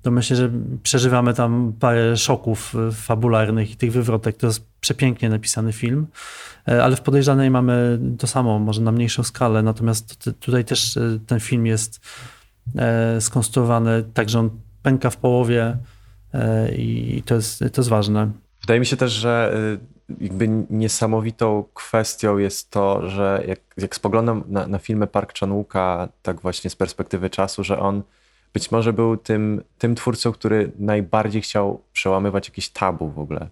[0.02, 0.50] to myślę, że
[0.82, 4.36] przeżywamy tam parę szoków fabularnych i tych wywrotek.
[4.36, 6.06] To jest przepięknie napisany film,
[6.68, 11.18] e, ale w Podejrzanej mamy to samo, może na mniejszą skalę, natomiast tutaj też e,
[11.26, 12.00] ten film jest
[12.76, 14.50] e, skonstruowany tak, że on
[14.82, 15.76] pęka w połowie
[16.76, 18.30] i to jest, to jest ważne.
[18.64, 19.56] Wydaje mi się też, że
[20.20, 26.40] jakby niesamowitą kwestią jest to, że jak, jak spoglądam na, na filmy Park Chan-wooka, tak
[26.40, 28.02] właśnie z perspektywy czasu, że on
[28.54, 33.48] być może był tym, tym twórcą, który najbardziej chciał przełamywać jakieś tabu w ogóle.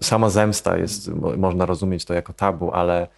[0.00, 3.08] Sama zemsta jest, można rozumieć to jako tabu, ale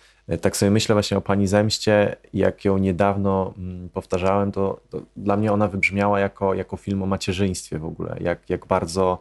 [0.41, 5.37] Tak sobie myślę właśnie o Pani Zemście, jak ją niedawno mm, powtarzałem, to, to dla
[5.37, 9.19] mnie ona wybrzmiała jako, jako film o macierzyństwie w ogóle, jak, jak bardzo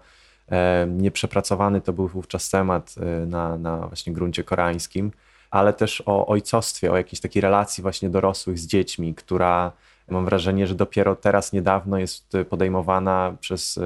[0.88, 5.12] nieprzepracowany to był wówczas temat e, na, na właśnie gruncie koreańskim,
[5.52, 9.72] ale też o ojcostwie, o jakiejś takiej relacji właśnie dorosłych z dziećmi, która
[10.10, 13.82] mam wrażenie, że dopiero teraz niedawno jest podejmowana przez e,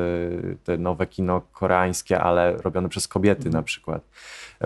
[0.63, 3.54] te nowe kino koreańskie, ale robione przez kobiety mm.
[3.54, 4.02] na przykład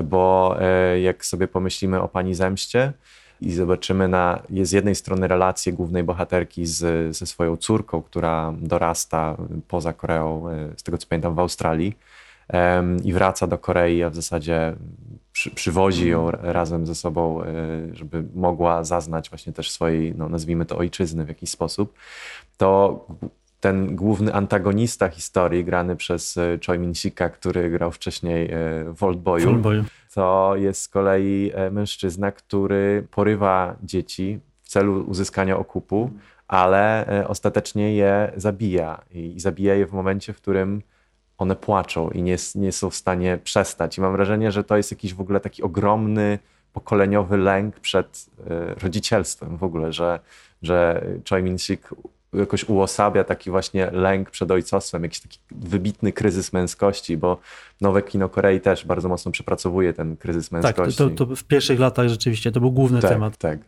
[0.01, 2.93] bo e, jak sobie pomyślimy o pani zemście
[3.41, 9.37] i zobaczymy na, z jednej strony relację głównej bohaterki z, ze swoją córką, która dorasta
[9.67, 11.97] poza Koreą, e, z tego co pamiętam w Australii
[13.03, 14.75] i wraca do Korei, a w zasadzie
[15.33, 17.45] przy, przywozi ją razem ze sobą, e,
[17.93, 21.93] żeby mogła zaznać właśnie też swojej, no nazwijmy to ojczyzny w jakiś sposób,
[22.57, 23.05] to
[23.59, 28.49] ten główny antagonista historii, grany przez e, Choi Min-sika, który grał wcześniej
[28.95, 29.61] w Oldboyu,
[30.13, 36.09] to jest z kolei e, mężczyzna, który porywa dzieci w celu uzyskania okupu,
[36.47, 39.01] ale ostatecznie je zabija.
[39.11, 40.81] I zabija je w momencie, w którym
[41.37, 43.97] one płaczą i nie, nie są w stanie przestać.
[43.97, 46.39] I mam wrażenie, że to jest jakiś w ogóle taki ogromny,
[46.73, 48.25] pokoleniowy lęk przed
[48.83, 50.19] rodzicielstwem w ogóle, że,
[50.61, 51.95] że Choi Min-sik
[52.33, 57.37] jakoś uosabia taki właśnie lęk przed ojcostwem, jakiś taki wybitny kryzys męskości, bo
[57.81, 60.97] nowe kino Korei też bardzo mocno przepracowuje ten kryzys męskości.
[60.97, 63.37] Tak, to, to w pierwszych latach rzeczywiście to był główny tak, temat.
[63.37, 63.59] Tak,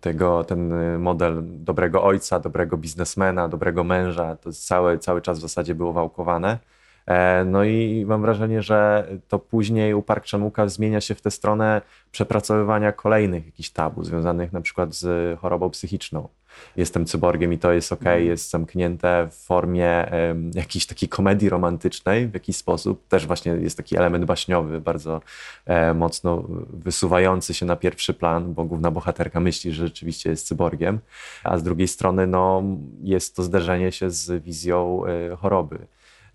[0.00, 5.42] tego, ten y, model dobrego ojca, dobrego biznesmena, dobrego męża, to cały, cały czas w
[5.42, 6.58] zasadzie było wałkowane.
[7.06, 11.30] E, no i mam wrażenie, że to później u Park Chan-wooka zmienia się w tę
[11.30, 16.28] stronę przepracowywania kolejnych jakichś tabu związanych na przykład z chorobą psychiczną.
[16.76, 18.24] Jestem cyborgiem i to jest ok, mhm.
[18.24, 23.08] jest zamknięte w formie um, jakiejś takiej komedii romantycznej w jakiś sposób.
[23.08, 25.20] Też właśnie jest taki element baśniowy, bardzo
[25.66, 30.98] e, mocno wysuwający się na pierwszy plan, bo główna bohaterka myśli, że rzeczywiście jest cyborgiem,
[31.44, 32.62] a z drugiej strony no,
[33.02, 35.78] jest to zderzenie się z wizją e, choroby.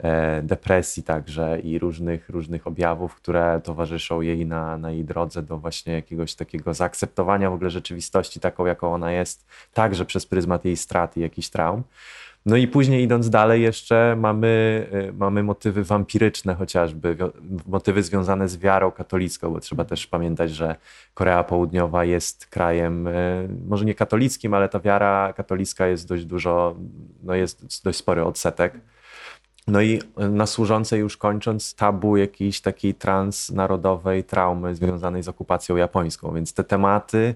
[0.04, 5.58] E, depresji także i różnych, różnych objawów, które towarzyszą jej na, na jej drodze do
[5.58, 10.78] właśnie jakiegoś takiego zaakceptowania w ogóle rzeczywistości taką, jaką ona jest, także przez pryzmat jej
[10.78, 11.84] straty i jakichś traum.
[12.46, 17.18] No i później idąc dalej jeszcze mamy, e, mamy motywy wampiryczne chociażby,
[17.68, 20.76] motywy związane z wiarą katolicką, bo trzeba też pamiętać, że
[21.14, 23.12] Korea Południowa jest krajem e,
[23.68, 26.76] może nie katolickim, ale ta wiara katolicka jest dość dużo,
[27.24, 28.74] no jest dość spory odsetek
[29.68, 36.34] no i na służącej już kończąc tabu jakiejś takiej transnarodowej traumy związanej z okupacją japońską.
[36.34, 37.36] Więc te tematy,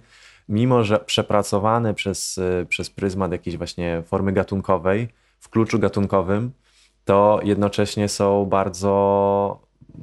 [0.49, 5.09] mimo że przepracowane przez, przez pryzmat jakiejś właśnie formy gatunkowej,
[5.39, 6.51] w kluczu gatunkowym,
[7.05, 9.59] to jednocześnie są bardzo,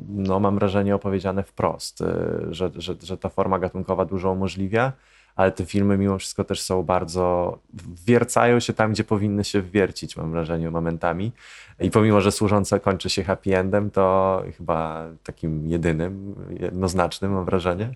[0.09, 2.02] no mam wrażenie, opowiedziane wprost,
[2.50, 4.92] że, że, że ta forma gatunkowa dużo umożliwia
[5.40, 7.59] ale te filmy mimo wszystko też są bardzo,
[8.07, 11.33] wiercają się tam, gdzie powinny się wwiercić, mam wrażenie, momentami.
[11.81, 17.94] I pomimo, że służące kończy się happy endem, to chyba takim jedynym, jednoznacznym, mam wrażenie,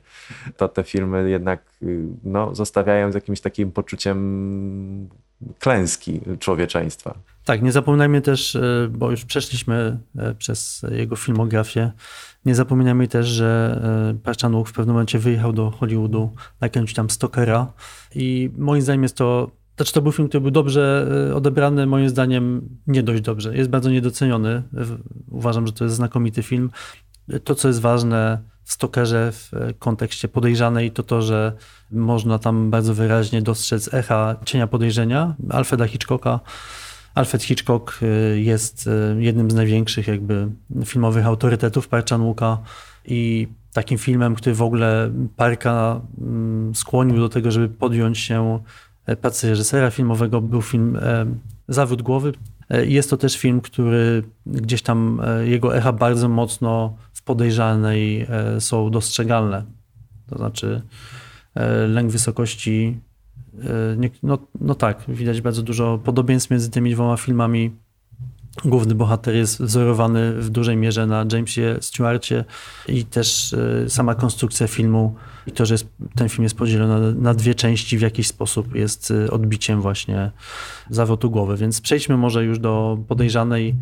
[0.56, 1.62] to te filmy jednak
[2.24, 5.08] no, zostawiają z jakimś takim poczuciem
[5.58, 7.14] klęski człowieczeństwa.
[7.44, 11.92] Tak, nie zapominajmy też, e, bo już przeszliśmy e, przez jego filmografię,
[12.44, 13.80] nie zapominajmy też, że
[14.12, 16.30] e, Parczanuk w pewnym momencie wyjechał do Hollywoodu
[16.60, 17.72] na jakiegoś tam Stokera
[18.14, 22.68] i moim zdaniem jest to, znaczy to był film, który był dobrze odebrany, moim zdaniem
[22.86, 23.56] nie dość dobrze.
[23.56, 24.62] Jest bardzo niedoceniony.
[25.30, 26.70] Uważam, że to jest znakomity film.
[27.44, 31.52] To, co jest ważne w Stokerze w kontekście podejrzanej, to to, że
[31.90, 36.40] można tam bardzo wyraźnie dostrzec echa cienia podejrzenia Alfreda Hitchcocka,
[37.14, 40.48] Alfred Hitchcock y, jest y, jednym z największych jakby
[40.84, 42.34] filmowych autorytetów Parchan
[43.04, 48.60] i takim filmem, który w ogóle Parka mm, skłonił do tego, żeby podjąć się
[49.06, 51.26] e, pracy reżysera filmowego, był film e,
[51.68, 52.32] Zawód Głowy.
[52.70, 58.26] E, jest to też film, który gdzieś tam jego echa bardzo mocno w podejrzanej
[58.58, 59.64] są dostrzegalne.
[60.26, 60.82] To znaczy
[61.88, 62.98] lęk wysokości
[64.22, 67.70] no, no tak, widać bardzo dużo podobieństw między tymi dwoma filmami.
[68.64, 72.44] Główny bohater jest wzorowany w dużej mierze na Jamesie Stewarcie
[72.88, 75.14] i też e, sama konstrukcja filmu
[75.46, 78.74] i to, że jest, ten film jest podzielony na, na, dwie części w jakiś sposób
[78.74, 80.30] jest e, odbiciem właśnie
[80.90, 81.56] zawrotu głowy.
[81.56, 83.74] Więc przejdźmy może już do podejrzanej.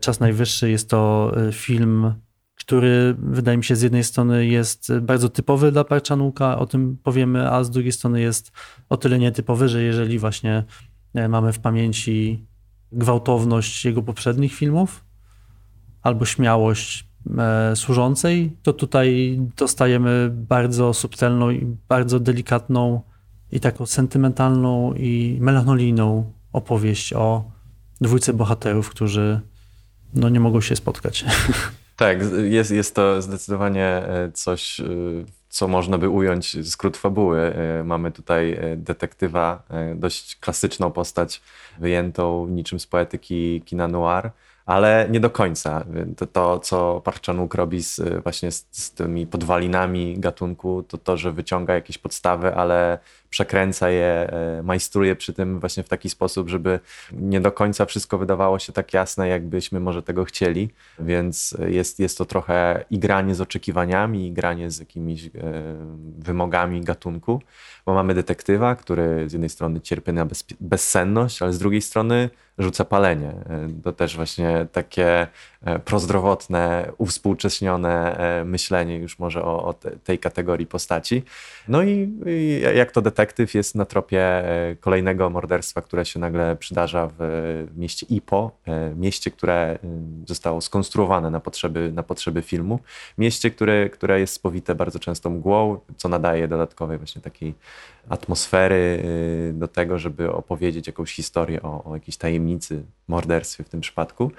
[0.00, 2.14] Czas najwyższy jest to film
[2.64, 7.50] który wydaje mi się z jednej strony jest bardzo typowy dla Parczanuka, o tym powiemy,
[7.50, 8.52] a z drugiej strony jest
[8.88, 10.64] o tyle nietypowy, że jeżeli właśnie
[11.14, 12.46] e, mamy w pamięci
[12.92, 15.04] gwałtowność jego poprzednich filmów,
[16.02, 23.00] albo śmiałość e, służącej, to tutaj dostajemy bardzo subtelną i bardzo delikatną
[23.52, 27.44] i taką sentymentalną i melancholijną opowieść o
[28.00, 29.40] dwójce bohaterów, którzy
[30.14, 31.24] no, nie mogą się spotkać.
[31.96, 34.84] Tak, jest, jest to zdecydowanie e, coś, e,
[35.48, 37.40] co można by ująć skrót fabuły.
[37.40, 39.62] E, mamy tutaj detektywa,
[39.94, 41.42] dość klasyczną postać,
[41.78, 44.30] wyjętą niczym z poetyki kina noir,
[44.66, 45.84] ale nie do końca.
[46.16, 51.16] To, to co Park Chan-wook robi z, właśnie z, z, tymi podwalinami gatunku, to to,
[51.16, 52.98] że wyciąga jakieś podstawy, ale
[53.34, 56.80] przekręca je, e, majstruje przy tym właśnie w taki sposób, żeby
[57.12, 62.18] nie do końca wszystko wydawało się tak jasne, jakbyśmy może tego chcieli, więc jest, jest
[62.18, 65.30] to trochę i granie z oczekiwaniami, i granie z jakimiś e,
[66.18, 67.42] wymogami gatunku,
[67.86, 72.30] bo mamy detektywa, który z jednej strony cierpi na bez, bezsenność, ale z drugiej strony
[72.58, 73.28] rzuca palenie.
[73.28, 75.26] E, to też właśnie takie
[75.84, 81.22] prozdrowotne, uwspółcześnione myślenie już może o, o tej kategorii postaci.
[81.68, 86.56] No i, i jak to detektyw jest na tropie e, kolejnego morderstwa, które się nagle
[86.56, 89.78] przydarza w mieście Ipo, e, mieście, które e,
[90.26, 92.80] zostało skonstruowane na potrzeby, na potrzeby filmu,
[93.18, 97.54] mieście, które, które jest spowite bardzo często mgłą, co nadaje dodatkowej właśnie takiej
[98.08, 99.04] atmosfery
[99.52, 102.43] do tego, żeby opowiedzieć jakąś historię o, o jakiejś tajemnicy,
[103.08, 104.30] morderstwie w tym przypadku.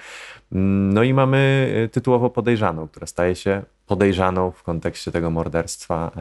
[0.51, 6.11] Mm, no i mamy tytułowo podejrzaną, która staje się podejrzaną w kontekście tego morderstwa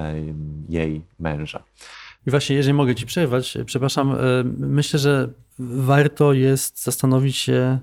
[0.69, 1.63] jej męża.
[2.27, 4.17] I właśnie, jeżeli mogę ci przerwać, przepraszam, e,
[4.59, 7.79] myślę, że warto jest zastanowić się,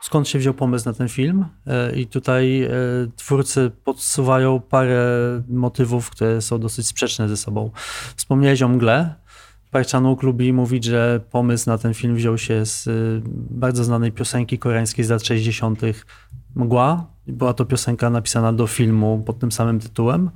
[0.00, 1.44] skąd się wziął pomysł na ten film.
[1.66, 2.70] E, I tutaj e,
[3.16, 5.06] twórcy podsuwają parę
[5.48, 7.70] motywów, które są dosyć sprzeczne ze sobą.
[8.16, 9.14] Wspomniałeś o mgle.
[9.72, 12.88] Parchanuk lubi mówić, że pomysł na ten film wziął się z
[13.50, 15.80] bardzo znanej piosenki koreańskiej z lat 60.
[16.54, 17.06] Mgła.
[17.26, 20.30] Była to piosenka napisana do filmu pod tym samym tytułem.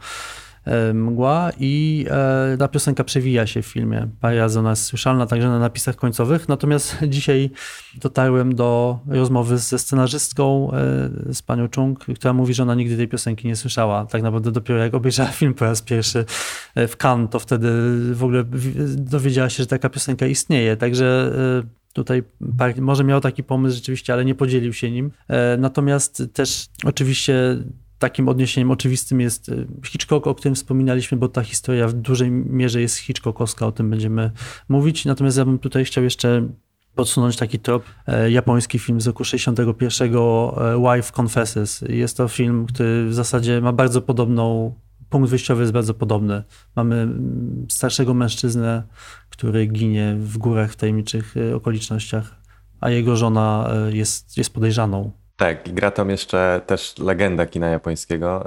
[0.67, 4.09] E, mgła i e, ta piosenka przewija się w filmie.
[4.23, 6.49] Razy ona jest słyszalna także na napisach końcowych.
[6.49, 7.51] Natomiast dzisiaj
[7.95, 13.09] dotarłem do rozmowy ze scenarzystką, e, z panią Chung, która mówi, że ona nigdy tej
[13.09, 14.07] piosenki nie słyszała.
[14.07, 16.25] Tak naprawdę dopiero jak obejrzała film po raz pierwszy
[16.77, 17.69] w Cannes, to wtedy
[18.15, 18.45] w ogóle
[18.97, 20.77] dowiedziała się, że taka piosenka istnieje.
[20.77, 21.33] Także
[21.93, 22.23] Tutaj
[22.81, 25.11] może miał taki pomysł rzeczywiście, ale nie podzielił się nim.
[25.59, 27.57] Natomiast też oczywiście
[27.99, 32.81] takim odniesieniem oczywistym jest y, Hitchcock, o którym wspominaliśmy, bo ta historia w dużej mierze
[32.81, 34.31] jest Hitchcockowska, o tym będziemy
[34.69, 35.05] mówić.
[35.05, 36.49] Natomiast ja bym tutaj chciał jeszcze
[36.97, 37.85] podsunąć taki trop.
[38.07, 41.85] E, japoński film z roku 61, e, Wife Confesses.
[41.89, 44.75] Jest to film, który w zasadzie ma bardzo podobną,
[45.09, 46.43] punkt wyjściowy jest bardzo podobny.
[46.77, 48.83] Mamy mm, starszego mężczyznę,
[49.31, 52.35] który ginie w górach w tajemniczych e, okolicznościach,
[52.81, 58.47] a jego żona jest, jest podejrzaną tak, gra tam jeszcze też legenda kina japońskiego,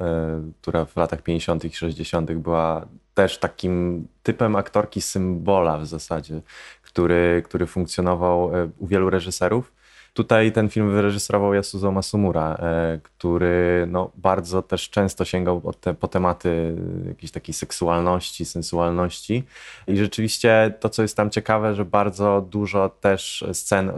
[0.49, 1.65] y, która w latach 50.
[1.65, 2.31] i 60.
[2.33, 6.41] była też takim typem aktorki symbola w zasadzie,
[6.81, 9.73] który, który funkcjonował y, u wielu reżyserów.
[10.13, 12.57] Tutaj ten film wyreżyserował Yasuzo Masumura,
[12.95, 16.75] y, który no, bardzo też często sięgał te, po tematy
[17.07, 19.43] jakiejś takiej seksualności, sensualności.
[19.87, 23.91] I rzeczywiście to, co jest tam ciekawe, że bardzo dużo też scen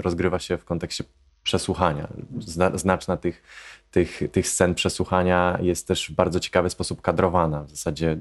[0.00, 1.04] rozgrywa się w kontekście
[1.50, 2.08] przesłuchania.
[2.74, 3.42] Znaczna tych,
[3.90, 7.64] tych, tych scen przesłuchania jest też w bardzo ciekawy sposób kadrowana.
[7.64, 8.18] W zasadzie y,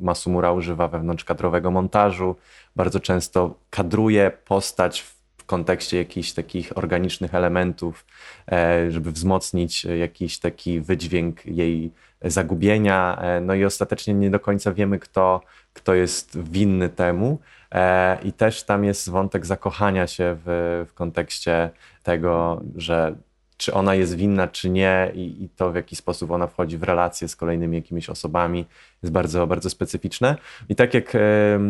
[0.00, 2.36] Masumura używa wewnątrzkadrowego montażu,
[2.76, 5.00] bardzo często kadruje postać
[5.38, 8.06] w kontekście jakichś takich organicznych elementów,
[8.52, 13.18] e, żeby wzmocnić jakiś taki wydźwięk jej zagubienia.
[13.20, 15.40] E, no i ostatecznie nie do końca wiemy, kto,
[15.72, 17.38] kto jest winny temu.
[17.72, 21.70] E, I też tam jest wątek zakochania się w, w kontekście
[22.02, 23.16] tego, że
[23.56, 26.82] czy ona jest winna, czy nie, i, i, to w jaki sposób ona wchodzi w
[26.82, 28.66] relacje z kolejnymi jakimiś osobami,
[29.02, 30.36] jest bardzo, bardzo specyficzne.
[30.68, 31.18] I tak jak e,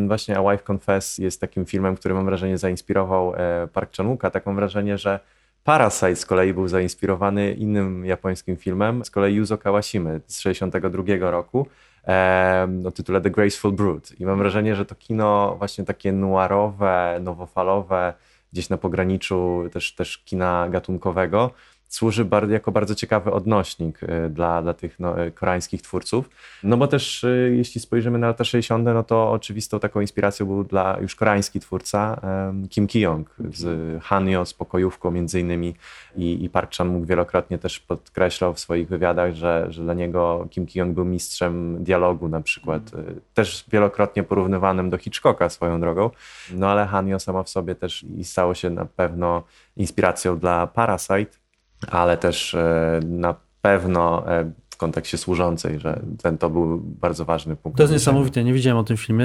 [0.07, 4.47] właśnie A Wife Confess jest takim filmem, który mam wrażenie zainspirował e, Park Chan-wooka, tak
[4.47, 5.21] mam wrażenie, że
[5.65, 11.67] Parasite z kolei był zainspirowany innym japońskim filmem, z kolei Yuzo Kawashimy z 1962 roku,
[12.87, 14.21] o tytule The Graceful Brood.
[14.21, 18.15] I mam wrażenie, że to kino właśnie takie noirowe, nowofalowe,
[18.53, 21.51] gdzieś na pograniczu też, też kina gatunkowego,
[21.89, 26.31] służy jako bardzo ciekawy odnośnik y, dla, dla tych no, y, koreańskich twórców.
[26.63, 30.65] No bo też y, jeśli spojrzymy na lata 60., no to oczywistą taką inspiracją był
[30.65, 32.21] dla już koreański twórca
[32.71, 35.75] Kim Ki-young z Hanyo, z Pokojówką między innymi
[36.17, 40.67] i, i Park Chan-wook wielokrotnie też podkreślał w swoich wywiadach, że, że dla niego Kim
[40.67, 42.83] Ki-young był mistrzem dialogu na przykład.
[43.35, 46.11] Też wielokrotnie porównywanym do Hitchcocka swoją drogą.
[46.55, 49.43] No ale Hanyo sama w sobie też i stało się na pewno
[49.77, 51.46] inspiracją dla Parasite
[51.91, 57.57] ale też e, na pewno e, w kontekście służącej, że ten to był bardzo ważny
[57.57, 57.77] punkt.
[57.77, 59.25] To jest niesamowite, nie widziałem o tym filmie,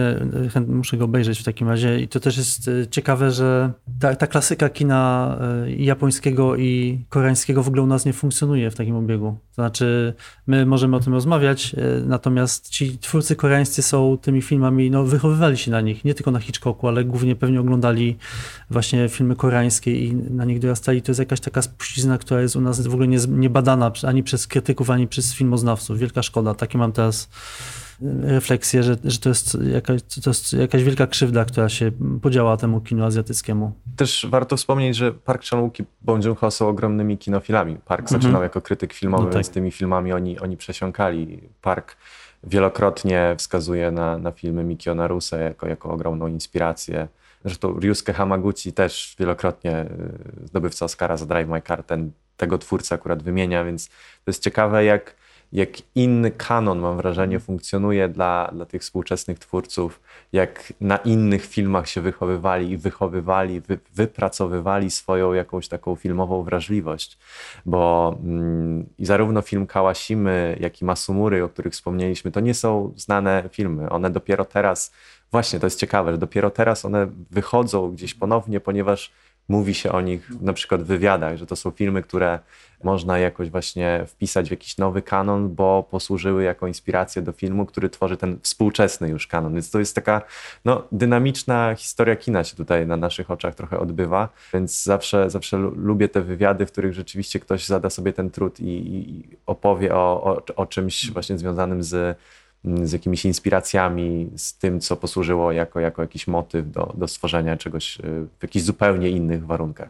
[0.67, 4.27] muszę go obejrzeć w takim razie i to też jest e, ciekawe, że ta, ta
[4.27, 9.37] klasyka kina e, japońskiego i koreańskiego w ogóle u nas nie funkcjonuje w takim obiegu.
[9.49, 10.13] To znaczy
[10.47, 15.57] my możemy o tym rozmawiać, e, natomiast ci twórcy koreańscy są tymi filmami, no wychowywali
[15.57, 18.17] się na nich, nie tylko na Hitchcocku, ale głównie pewnie oglądali
[18.69, 21.01] właśnie filmy koreańskie i na nich dorastali.
[21.01, 24.23] To jest jakaś taka spuścizna, która jest u nas w ogóle nie, nie badana ani
[24.23, 25.99] przez krytyków, ani przez filmoznawców.
[25.99, 26.53] Wielka szkoda.
[26.53, 27.29] Takie mam teraz
[28.01, 32.57] e, refleksję, że, że to, jest jakaś, to jest jakaś wielka krzywda, która się podziała
[32.57, 33.71] temu kinu azjatyckiemu.
[33.95, 37.75] Też warto wspomnieć, że Park Chan-wook i Bong Joon-ho są ogromnymi kinofilami.
[37.75, 38.21] Park mhm.
[38.21, 39.35] zaczynał jako krytyk filmowy, no tak.
[39.35, 41.49] więc tymi filmami oni, oni przesiąkali.
[41.61, 41.97] Park
[42.43, 47.07] wielokrotnie wskazuje na, na filmy Mikio Naruse jako, jako ogromną inspirację.
[47.45, 49.81] Zresztą Ryusuke Hamaguchi też wielokrotnie
[50.43, 54.43] y, zdobywca Oscara za Drive My Car, ten, tego twórcę akurat wymienia, więc to jest
[54.43, 55.15] ciekawe, jak,
[55.53, 60.01] jak inny kanon, mam wrażenie, funkcjonuje dla, dla tych współczesnych twórców,
[60.33, 67.17] jak na innych filmach się wychowywali i wychowywali, wy, wypracowywali swoją jakąś taką filmową wrażliwość.
[67.65, 72.93] Bo mm, i zarówno film Kałasimy, jak i Masumury, o których wspomnieliśmy, to nie są
[72.95, 73.89] znane filmy.
[73.89, 74.91] One dopiero teraz
[75.31, 79.11] Właśnie, to jest ciekawe, że dopiero teraz one wychodzą gdzieś ponownie, ponieważ
[79.49, 82.39] mówi się o nich na przykład w wywiadach, że to są filmy, które
[82.83, 87.89] można jakoś właśnie wpisać w jakiś nowy kanon, bo posłużyły jako inspirację do filmu, który
[87.89, 89.53] tworzy ten współczesny już kanon.
[89.53, 90.21] Więc to jest taka
[90.65, 96.09] no, dynamiczna historia kina się tutaj na naszych oczach trochę odbywa, więc zawsze, zawsze lubię
[96.09, 100.55] te wywiady, w których rzeczywiście ktoś zada sobie ten trud i, i opowie o, o,
[100.55, 102.17] o czymś właśnie związanym z
[102.83, 107.99] z jakimiś inspiracjami, z tym, co posłużyło jako, jako jakiś motyw do, do stworzenia czegoś
[107.99, 108.01] y,
[108.39, 109.89] w jakichś zupełnie innych warunkach.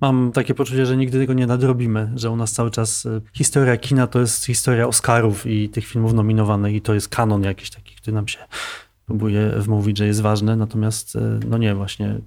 [0.00, 3.76] Mam takie poczucie, że nigdy tego nie nadrobimy, że u nas cały czas y, historia
[3.76, 7.94] kina to jest historia Oscarów i tych filmów nominowanych i to jest kanon jakiś taki,
[7.96, 8.38] który nam się
[9.06, 12.18] próbuje wmówić, że jest ważny, natomiast y, no nie, właśnie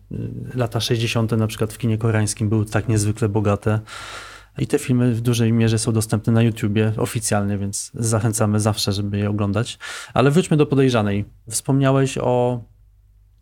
[0.56, 1.32] lata 60.
[1.32, 3.80] na przykład w kinie koreańskim były tak niezwykle bogate,
[4.58, 9.18] i te filmy w dużej mierze są dostępne na YouTubie oficjalnie, więc zachęcamy zawsze, żeby
[9.18, 9.80] je oglądać.
[10.14, 11.26] Ale wróćmy do podejrzanej.
[11.50, 12.64] Wspomniałeś o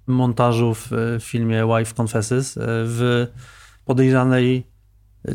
[0.08, 2.60] montażu w filmie Wife Confesses.
[2.64, 3.28] W
[3.86, 4.68] podejrzanej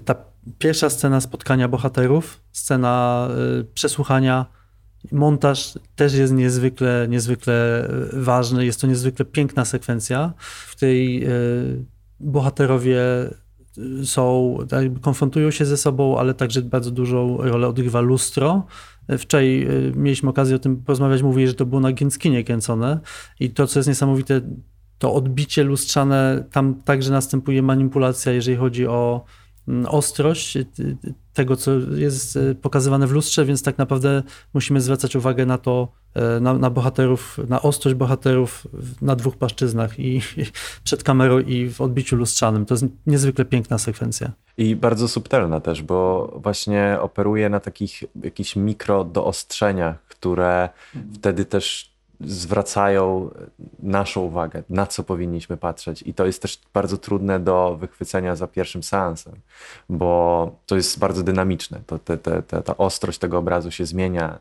[0.04, 0.14] ta
[0.58, 3.28] pierwsza scena spotkania bohaterów, scena
[3.60, 4.46] y, przesłuchania,
[5.12, 8.64] montaż też jest niezwykle, niezwykle ważny.
[8.64, 11.84] Jest to niezwykle piękna sekwencja, w której y,
[12.20, 13.00] bohaterowie
[14.04, 18.66] są, tak konfrontują się ze sobą, ale także bardzo dużą rolę odgrywa lustro.
[19.18, 23.00] Wczoraj e, mieliśmy okazję o tym porozmawiać, mówili, że to było na Gęckinie kręcone
[23.40, 24.40] i to, co jest niesamowite,
[24.98, 29.24] to odbicie lustrzane, tam także następuje manipulacja, jeżeli chodzi o
[29.88, 30.58] ostrość
[31.34, 34.22] tego, co jest e, pokazywane w lustrze, więc tak naprawdę
[34.54, 38.66] musimy zwracać uwagę na to, e, na, na bohaterów, na ostrość bohaterów
[39.02, 40.22] na dwóch płaszczyznach i, i
[40.84, 42.66] przed kamerą i w odbiciu lustrzanym.
[42.66, 44.32] To jest niezwykle piękna sekwencja.
[44.56, 50.68] I bardzo subtelna też, bo właśnie operuje na takich jakichś mikro doostrzeniach, które
[51.14, 53.30] wtedy też zwracają
[53.78, 56.02] naszą uwagę, na co powinniśmy patrzeć.
[56.02, 59.34] I to jest też bardzo trudne do wychwycenia za pierwszym seansem,
[59.88, 61.80] bo to jest bardzo dynamiczne.
[61.86, 64.38] To, te, te, te, ta ostrość tego obrazu się zmienia.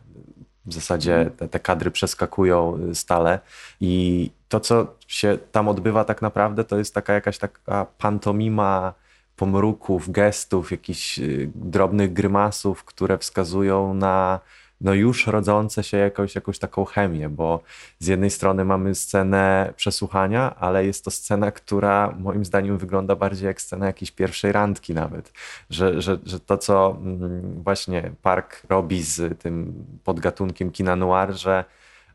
[0.66, 3.40] W zasadzie te, te kadry przeskakują stale
[3.82, 8.94] i to, co się tam odbywa tak naprawdę, to jest taka jakaś taka pantomima
[9.36, 14.40] pomruków, gestów, jakichś y, drobnych grymasów, które wskazują na
[14.82, 17.64] no już rodzące się jakąś, jakąś taką chemię, bo
[18.00, 23.48] z jednej strony mamy scenę przesłuchania, ale jest to scena, która moim zdaniem wygląda bardziej
[23.48, 25.34] jak scena jakiejś pierwszej randki nawet.
[25.70, 31.66] Że, że, że to, co mm, właśnie Park robi z tym podgatunkiem kina noir, że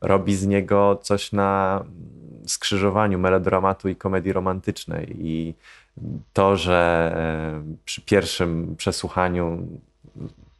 [0.00, 1.84] robi z niego coś na
[2.46, 5.54] skrzyżowaniu melodramatu i komedii romantycznej i
[6.32, 9.68] to, że e, przy pierwszym przesłuchaniu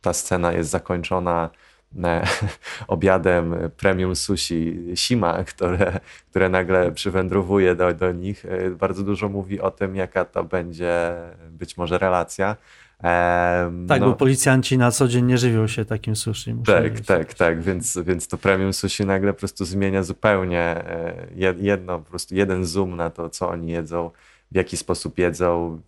[0.01, 1.51] ta scena jest zakończona
[2.89, 9.61] obiadem premium sushi Sima, które, które nagle przywędrowuje do, do nich, e, bardzo dużo mówi
[9.61, 11.13] o tym, jaka to będzie
[11.51, 12.57] być może relacja.
[13.03, 16.55] Um, tak, no, bo policjanci na co dzień nie żywią się takim sushi.
[16.67, 21.27] Tak, tak, tak, więc, więc to premium sushi nagle po prostu zmienia zupełnie e,
[21.59, 24.11] jedno, po prostu jeden zoom na to, co oni jedzą,
[24.53, 25.81] w jaki sposób jedzą.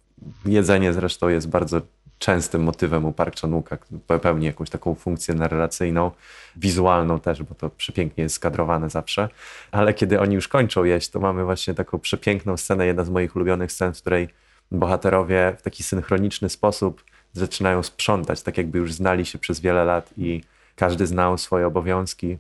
[0.46, 1.80] Jedzenie zresztą jest bardzo
[2.24, 3.76] częstym motywem u Park Chan-wooka,
[4.20, 6.10] pełni jakąś taką funkcję narracyjną,
[6.56, 9.28] wizualną też, bo to przepięknie jest skadrowane zawsze.
[9.70, 13.36] Ale kiedy oni już kończą jeść, to mamy właśnie taką przepiękną scenę, jedna z moich
[13.36, 14.28] ulubionych scen, w której
[14.70, 20.10] bohaterowie w taki synchroniczny sposób zaczynają sprzątać, tak jakby już znali się przez wiele lat
[20.16, 20.40] i
[20.76, 22.38] każdy znał swoje obowiązki,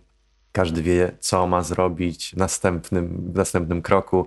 [0.52, 4.26] każdy wie, co ma zrobić następnym, w następnym kroku.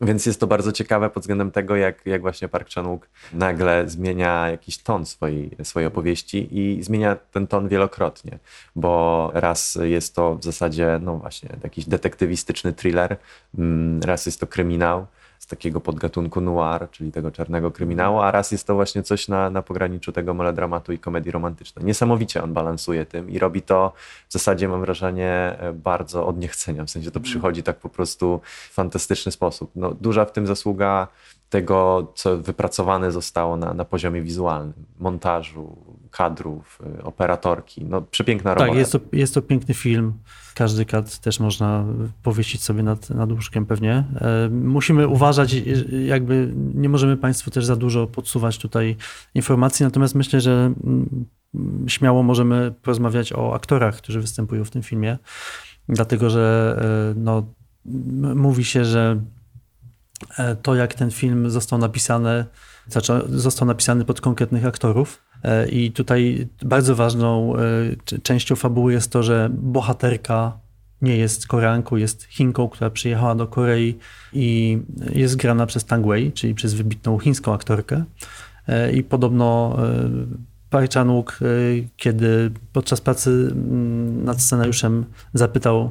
[0.00, 4.50] Więc jest to bardzo ciekawe pod względem tego, jak, jak właśnie Park Chan-wook nagle zmienia
[4.50, 8.38] jakiś ton swojej, swojej opowieści i zmienia ten ton wielokrotnie,
[8.76, 13.16] bo raz jest to w zasadzie, no właśnie, jakiś detektywistyczny thriller,
[13.58, 15.06] mm, raz jest to kryminał,
[15.44, 19.50] z takiego podgatunku noir, czyli tego czarnego kryminału, a raz jest to właśnie coś na,
[19.50, 21.84] na pograniczu tego melodramatu i komedii romantycznej.
[21.84, 23.92] Niesamowicie on balansuje tym i robi to
[24.28, 26.84] w zasadzie, mam wrażenie, e, bardzo od niechcenia.
[26.84, 27.30] W sensie to mhm.
[27.30, 29.70] przychodzi tak po prostu w fantastyczny sposób.
[29.76, 31.08] No, duża w tym zasługa
[31.50, 35.76] tego, co wypracowane zostało na, na poziomie wizualnym, montażu,
[36.16, 37.84] kadrów, y, operatorki.
[37.84, 38.70] No, przepiękna robota.
[38.70, 40.12] Tak, jest to, jest to piękny film.
[40.54, 41.84] Każdy kat też można
[42.22, 44.04] powiesić sobie nad, nad łóżkiem pewnie.
[44.20, 45.54] E, musimy uważać,
[46.06, 48.96] jakby nie możemy Państwu też za dużo podsuwać tutaj
[49.34, 51.26] informacji, natomiast myślę, że mm,
[51.88, 55.18] śmiało możemy porozmawiać o aktorach, którzy występują w tym filmie,
[55.88, 57.46] dlatego że e, no,
[58.34, 59.20] mówi się, że
[60.38, 62.44] e, to jak ten film został napisany,
[62.88, 65.24] znaczy został napisany pod konkretnych aktorów,
[65.70, 70.58] I tutaj bardzo ważną e, częścią fabuły jest to, że bohaterka
[71.02, 73.98] nie jest Koreanką, jest Chinką, która przyjechała do Korei
[74.32, 74.78] i
[75.12, 78.04] jest grana przez Tang Wei, czyli przez wybitną chińską aktorkę.
[78.68, 79.76] E, I podobno
[80.70, 81.40] Park Chan-wook,
[81.96, 85.90] kiedy podczas pracy mm, nad scenariuszem zapytał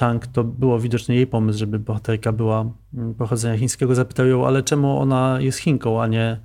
[0.00, 3.94] Chang, to było widocznie jej pomysł, żeby bohaterka była mm, pochodzenia chińskiego.
[3.94, 6.40] Zapytał ją, ale czemu ona jest Chinką, a nie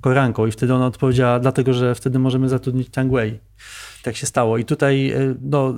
[0.00, 0.46] Koreanką?
[0.46, 3.38] I wtedy ona odpowiedziała, dlatego, że wtedy możemy zatrudnić Tang Wei.
[4.02, 4.58] Tak się stało.
[4.58, 5.74] I tutaj e, no, e,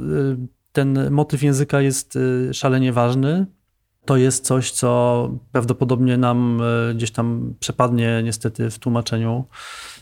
[0.73, 2.19] ten motyw języka jest
[2.51, 3.47] e, szalenie ważny.
[4.05, 6.61] To jest coś, co prawdopodobnie nam
[6.95, 9.45] gdzieś tam przepadnie niestety w tłumaczeniu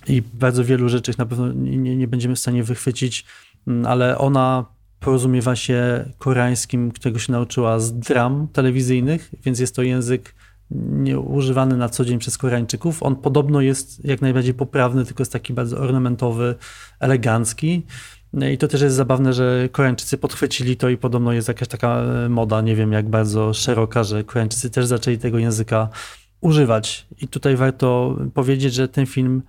[0.09, 3.25] i bardzo wielu rzeczy na pewno nie, nie będziemy w stanie wychwycić,
[3.67, 4.74] mm, ale ona
[5.05, 10.35] porozumiewa się koreańskim, którego się nauczyła z dram telewizyjnych, więc jest to język
[11.27, 13.03] używany na co dzień przez Koreańczyków.
[13.03, 16.55] On podobno jest jak najbardziej poprawny, tylko jest taki bardzo ornamentowy,
[17.01, 17.83] elegancki.
[18.53, 22.29] I to też jest zabawne, że Koreańczycy podchwycili to i podobno jest jakaś taka e,
[22.29, 25.89] moda, nie wiem jak bardzo szeroka, że Koreańczycy też zaczęli tego języka
[26.41, 27.07] używać.
[27.21, 29.43] I tutaj warto powiedzieć, że ten film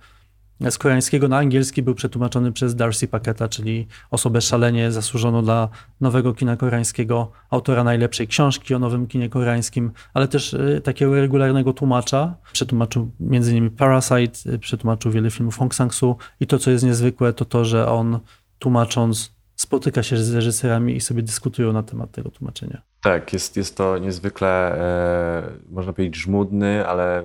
[0.70, 5.68] z koreańskiego na angielski był przetłumaczony przez Darcy Packeta, czyli osobę szalenie zasłużoną dla
[6.00, 11.72] nowego kina koreańskiego, autora najlepszej książki o nowym kinie koreańskim, ale też y, takiego regularnego
[11.72, 12.34] tłumacza.
[12.52, 13.70] Przetłumaczył m.in.
[13.70, 17.88] Parasite, y, przetłumaczył wiele filmów Hong Sang-soo i to, co jest niezwykłe, to to, że
[17.88, 18.18] on
[18.58, 22.82] tłumacząc spotyka się z reżyserami i sobie dyskutują na temat tego tłumaczenia.
[23.02, 27.24] Tak, jest, jest to niezwykle, e, można powiedzieć, żmudny, ale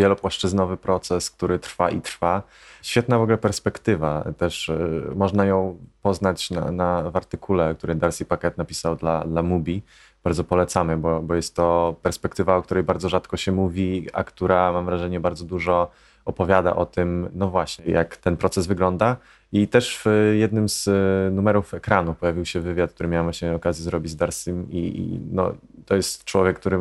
[0.00, 2.42] wielopłaszczyznowy proces, który trwa i trwa.
[2.82, 4.24] Świetna w ogóle perspektywa.
[4.38, 9.42] Też y, można ją poznać na, na, w artykule, który Darcy Packet napisał dla, dla
[9.42, 9.82] Mubi.
[10.24, 14.72] Bardzo polecamy, bo, bo jest to perspektywa, o której bardzo rzadko się mówi, a która
[14.72, 15.90] mam wrażenie bardzo dużo
[16.24, 19.16] opowiada o tym, no właśnie, jak ten proces wygląda.
[19.52, 20.06] I też w
[20.38, 24.70] jednym z y, numerów ekranu pojawił się wywiad, który miałem właśnie okazję zrobić z Darcym
[24.70, 25.54] i, i no,
[25.86, 26.78] to jest człowiek, który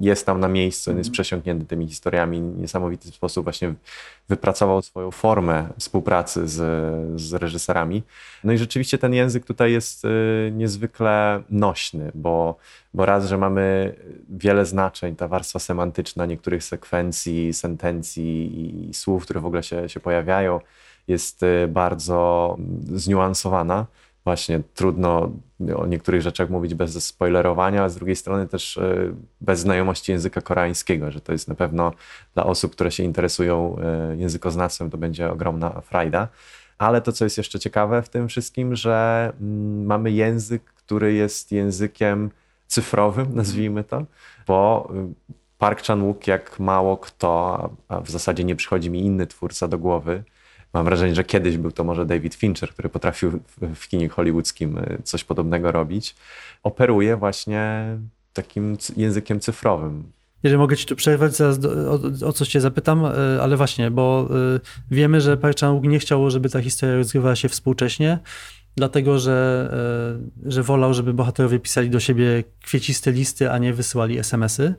[0.00, 1.12] jest tam na miejscu, jest mhm.
[1.12, 3.74] przesiąknięty tymi historiami, niesamowity sposób właśnie
[4.28, 6.60] wypracował swoją formę współpracy z,
[7.20, 8.02] z reżyserami.
[8.44, 10.08] No i rzeczywiście ten język tutaj jest y,
[10.52, 12.56] niezwykle nośny, bo,
[12.94, 13.94] bo raz, że mamy
[14.28, 20.00] wiele znaczeń, ta warstwa semantyczna niektórych sekwencji, sentencji i słów, które w ogóle się, się
[20.00, 20.60] pojawiają,
[21.08, 22.56] jest y, bardzo
[22.94, 23.86] zniuansowana
[24.28, 25.30] właśnie trudno
[25.76, 30.40] o niektórych rzeczach mówić bez spoilerowania, a z drugiej strony też e, bez znajomości języka
[30.40, 31.92] koreańskiego, że to jest na pewno
[32.34, 36.28] dla osób, które się interesują e, językoznawstwem, to będzie ogromna frajda.
[36.78, 41.52] Ale to, co jest jeszcze ciekawe w tym wszystkim, że mm, mamy język, który jest
[41.52, 42.30] językiem
[42.66, 44.04] cyfrowym, nazwijmy to,
[44.46, 44.90] bo
[45.30, 49.78] y, Park Chan-wook jak mało kto, a w zasadzie nie przychodzi mi inny twórca do
[49.78, 50.24] głowy,
[50.74, 53.40] Mam wrażenie, że kiedyś był to może David Fincher, który potrafił
[53.74, 56.16] w kinie hollywoodzkim y, coś podobnego robić.
[56.62, 57.84] Operuje właśnie
[58.32, 60.12] takim językiem cyfrowym.
[60.42, 63.90] Jeżeli mogę ci tu przerwać, zaraz do, o, o coś cię zapytam, y, ale właśnie,
[63.90, 64.60] bo y,
[64.90, 68.18] wiemy, że Park chan nie chciał, żeby ta historia rozgrywała się współcześnie,
[68.76, 69.70] dlatego że,
[70.46, 74.74] że wolał, żeby bohaterowie pisali do siebie kwieciste listy, a nie wysyłali SMS-y.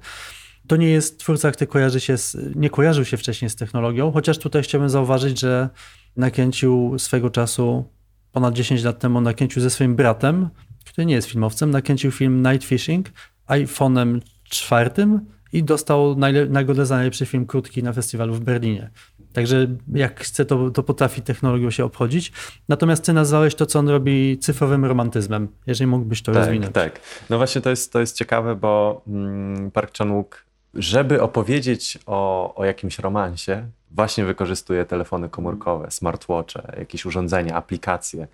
[0.70, 4.38] To nie jest twórca, który kojarzy się z, nie kojarzył się wcześniej z technologią, chociaż
[4.38, 5.70] tutaj chciałbym zauważyć, że
[6.18, 7.86] nakręcił swego czasu,
[8.32, 10.50] ponad 10 lat temu, nakręcił ze swoim bratem,
[10.86, 13.10] który nie jest filmowcem, nakręcił film Night Fishing
[13.48, 16.16] iPhone'em czwartym i dostał
[16.50, 18.90] nagrodę za najlepszy film krótki na festiwalu w Berlinie.
[19.34, 22.32] Także jak chce, to, to potrafi technologią się obchodzić.
[22.68, 25.48] Natomiast ty nazwałeś to, co on robi cyfrowym romantyzmem.
[25.68, 26.74] Jeżeli mógłbyś to tak, rozwinąć.
[26.74, 27.00] Tak,
[27.30, 32.66] no właśnie to jest, to jest ciekawe, bo mm, Park Chan-wook, żeby opowiedzieć o, o
[32.66, 38.28] jakimś romansie, właśnie wykorzystuje telefony komórkowe, smartwatche, jakieś urządzenia, aplikacje.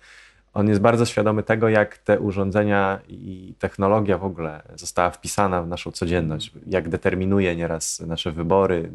[0.54, 5.68] On jest bardzo świadomy tego, jak te urządzenia i technologia w ogóle została wpisana w
[5.68, 8.90] naszą codzienność, jak determinuje nieraz nasze wybory,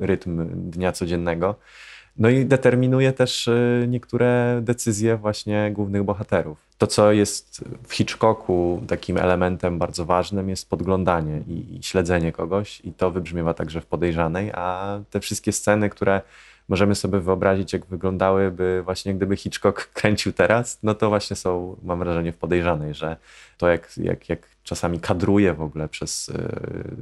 [0.00, 1.54] rytm dnia codziennego.
[2.18, 6.58] No i determinuje też y, niektóre decyzje właśnie głównych bohaterów.
[6.78, 12.80] To, co jest w Hitchcocku takim elementem bardzo ważnym, jest podglądanie i, i śledzenie kogoś,
[12.84, 16.20] i to wybrzmiewa także w podejrzanej, a te wszystkie sceny, które
[16.68, 21.98] możemy sobie wyobrazić, jak wyglądałyby właśnie gdyby Hitchcock kręcił teraz, no to właśnie są, mam
[21.98, 23.16] wrażenie, w podejrzanej, że
[23.58, 26.34] to jak, jak, jak czasami kadruje w ogóle przez y,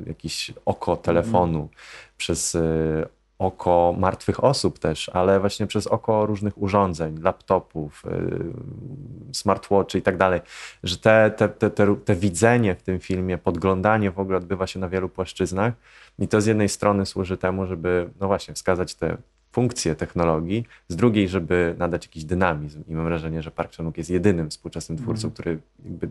[0.07, 1.69] jakieś oko telefonu, mm.
[2.17, 3.07] przez y,
[3.39, 10.17] oko martwych osób też, ale właśnie przez oko różnych urządzeń, laptopów, y, smartwatchy i tak
[10.17, 10.41] dalej,
[10.83, 14.81] że te, te, te, te, te widzenie w tym filmie, podglądanie w ogóle odbywa się
[14.81, 15.75] na wielu płaszczyznach
[16.19, 19.17] i to z jednej strony służy temu, żeby no właśnie wskazać te
[19.57, 22.83] funkcje technologii, z drugiej, żeby nadać jakiś dynamizm.
[22.89, 25.33] I mam wrażenie, że Park Chan-wook jest jedynym współczesnym twórcą, mm.
[25.33, 25.59] który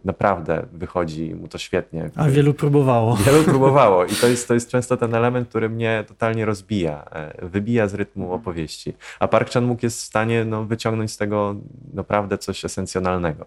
[0.06, 2.10] naprawdę wychodzi mu to świetnie.
[2.16, 3.18] A wielu próbowało.
[3.26, 7.48] Wielu próbowało i to jest, to jest często ten element, który mnie totalnie rozbija, e,
[7.48, 8.42] wybija z rytmu mhm.
[8.42, 8.94] opowieści.
[9.20, 11.56] A Park Chan-wook jest w stanie no, wyciągnąć z tego
[11.94, 13.46] naprawdę coś esencjonalnego.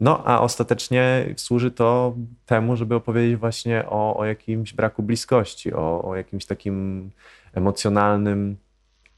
[0.00, 2.14] No, a ostatecznie służy to
[2.46, 7.10] temu, żeby opowiedzieć właśnie o, o jakimś braku bliskości, o, o jakimś takim
[7.54, 8.56] emocjonalnym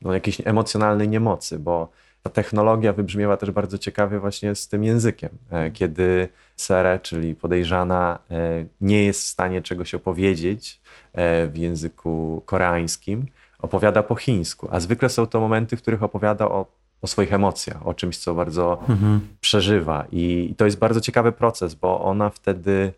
[0.02, 1.88] no, jakiejś emocjonalnej niemocy, bo
[2.26, 8.18] ta technologia wybrzmiewa też bardzo ciekawie właśnie z tym językiem, e, kiedy Sere, czyli podejrzana,
[8.30, 10.80] e, nie jest w stanie czegoś opowiedzieć
[11.12, 13.26] e, w języku koreańskim,
[13.58, 16.66] opowiada po chińsku, a zwykle są to momenty, w których opowiada o,
[17.02, 19.20] o swoich emocjach, o czymś, co bardzo mhm.
[19.40, 20.04] przeżywa.
[20.12, 22.92] I, I to jest bardzo ciekawy proces, bo ona wtedy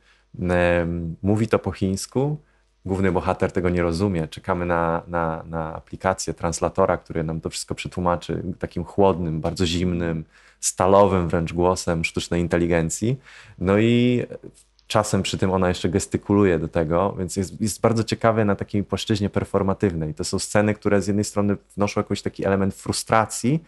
[1.23, 2.39] mówi to po chińsku,
[2.89, 4.29] główny bohater tego nie rozumie.
[4.29, 10.25] Czekamy na, na, na aplikację translatora, który nam to wszystko przetłumaczy takim chłodnym, bardzo zimnym,
[10.61, 13.21] stalowym wręcz głosem sztucznej inteligencji.
[13.59, 14.23] No i
[14.87, 18.85] czasem przy tym ona jeszcze gestykuluje do tego, więc jest, jest bardzo ciekawe na takiej
[18.85, 20.15] płaszczyźnie performatywnej.
[20.15, 23.65] To są sceny, które z jednej strony wnoszą jakiś taki element frustracji,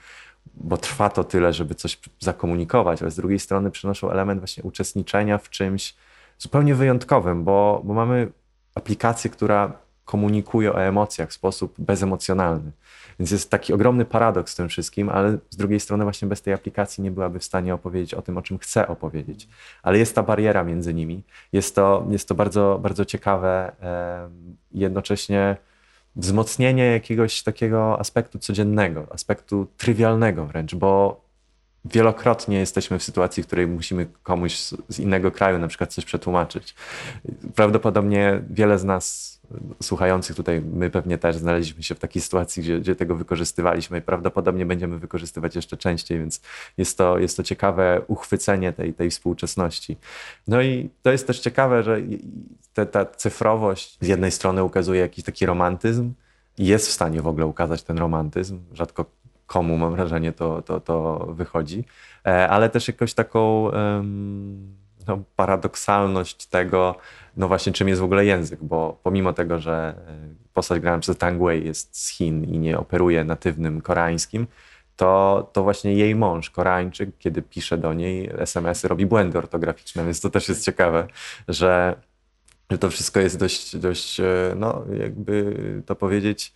[0.54, 5.38] bo trwa to tyle, żeby coś zakomunikować, ale z drugiej strony przynoszą element właśnie uczestniczenia
[5.38, 5.94] w czymś
[6.38, 8.32] zupełnie wyjątkowym, bo, bo mamy
[8.80, 9.72] aplikację, która
[10.04, 12.72] komunikuje o emocjach w sposób bezemocjonalny.
[13.18, 16.54] Więc jest taki ogromny paradoks w tym wszystkim, ale z drugiej strony właśnie bez tej
[16.54, 19.48] aplikacji nie byłaby w stanie opowiedzieć o tym, o czym chce opowiedzieć.
[19.82, 21.22] Ale jest ta bariera między nimi.
[21.52, 23.72] Jest to, jest to bardzo, bardzo ciekawe,
[24.72, 25.56] jednocześnie
[26.16, 31.20] wzmocnienie jakiegoś takiego aspektu codziennego, aspektu trywialnego wręcz, bo
[31.84, 34.56] wielokrotnie jesteśmy w sytuacji, w której musimy komuś
[34.88, 36.74] z innego kraju na przykład coś przetłumaczyć.
[37.54, 39.30] Prawdopodobnie wiele z nas
[39.82, 44.02] słuchających tutaj, my pewnie też znaleźliśmy się w takiej sytuacji, gdzie, gdzie tego wykorzystywaliśmy i
[44.02, 46.40] prawdopodobnie będziemy wykorzystywać jeszcze częściej, więc
[46.78, 49.96] jest to, jest to ciekawe uchwycenie tej, tej współczesności.
[50.48, 52.00] No i to jest też ciekawe, że
[52.74, 56.12] te, ta cyfrowość z jednej strony ukazuje jakiś taki romantyzm,
[56.58, 58.58] jest w stanie w ogóle ukazać ten romantyzm.
[58.72, 59.04] Rzadko
[59.50, 61.84] komu, mam wrażenie, to, to, to wychodzi,
[62.26, 63.70] e, ale też jakąś taką
[65.06, 66.94] no, paradoksalność tego,
[67.36, 71.16] no właśnie czym jest w ogóle język, bo pomimo tego, że e, postać grana przez
[71.16, 74.46] Tang Wei jest z Chin i nie operuje natywnym koreańskim,
[74.96, 80.20] to, to właśnie jej mąż, Koreańczyk, kiedy pisze do niej SMS-y, robi błędy ortograficzne, więc
[80.20, 81.06] to też jest ciekawe,
[81.48, 81.96] że,
[82.70, 85.54] że to wszystko jest dość, dość, e, no jakby
[85.86, 86.52] to powiedzieć,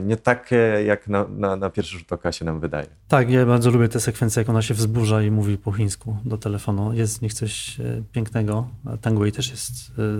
[0.00, 0.56] nie takie,
[0.86, 2.86] jak na, na, na, pierwszy rzut oka się nam wydaje.
[3.08, 6.38] Tak, ja bardzo lubię tę sekwencję, jak ona się wzburza i mówi po chińsku do
[6.38, 6.92] telefonu.
[6.92, 8.68] Jest w nich coś e, pięknego.
[9.00, 9.72] Tang Wei też jest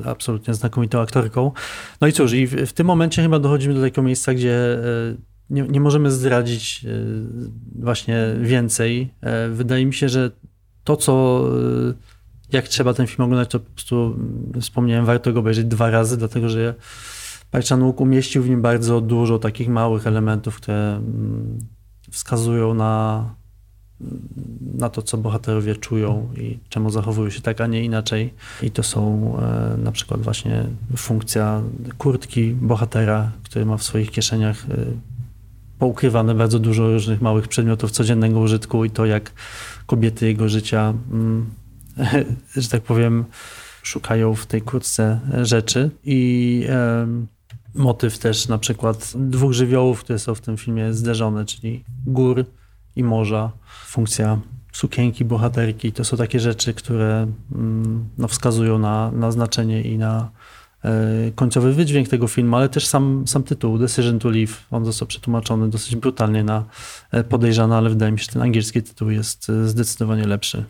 [0.04, 1.52] e, absolutnie znakomitą aktorką.
[2.00, 4.78] No i cóż, i w, w tym momencie chyba dochodzimy do takiego miejsca, gdzie
[5.50, 6.86] nie, nie możemy zdradzić
[7.78, 9.14] właśnie więcej.
[9.50, 10.30] Wydaje mi się, że
[10.84, 11.44] to, co
[12.52, 14.18] jak trzeba ten film oglądać, to po prostu
[14.60, 16.74] wspomniałem, warto go obejrzeć dwa razy, dlatego że
[17.50, 21.58] Park umieścił w nim bardzo dużo takich małych elementów, które mm,
[22.10, 23.24] wskazują na,
[24.74, 28.34] na to, co bohaterowie czują i czemu zachowują się tak, a nie inaczej.
[28.62, 30.64] I to są e, na przykład właśnie
[30.96, 31.62] funkcja
[31.98, 34.76] kurtki bohatera, który ma w swoich kieszeniach e,
[35.78, 39.32] poukrywane bardzo dużo różnych małych przedmiotów codziennego użytku i to, jak
[39.86, 41.50] kobiety jego życia, mm,
[42.56, 43.24] że tak powiem,
[43.82, 45.90] szukają w tej kurtce rzeczy.
[46.04, 46.66] I
[47.74, 52.44] motyw też na przykład dwóch żywiołów, które są w tym filmie zderzone, czyli gór
[52.96, 53.52] i morza.
[53.86, 54.40] Funkcja
[54.72, 60.30] sukienki, bohaterki, to są takie rzeczy, które mm, no, wskazują na, na znaczenie i na
[60.84, 60.90] e,
[61.34, 65.70] końcowy wydźwięk tego filmu, ale też sam, sam tytuł Decision to Live, on został przetłumaczony
[65.70, 66.64] dosyć brutalnie na
[67.10, 70.64] e, podejrzana, ale wydaje mi się, że ten angielski tytuł jest e, zdecydowanie lepszy.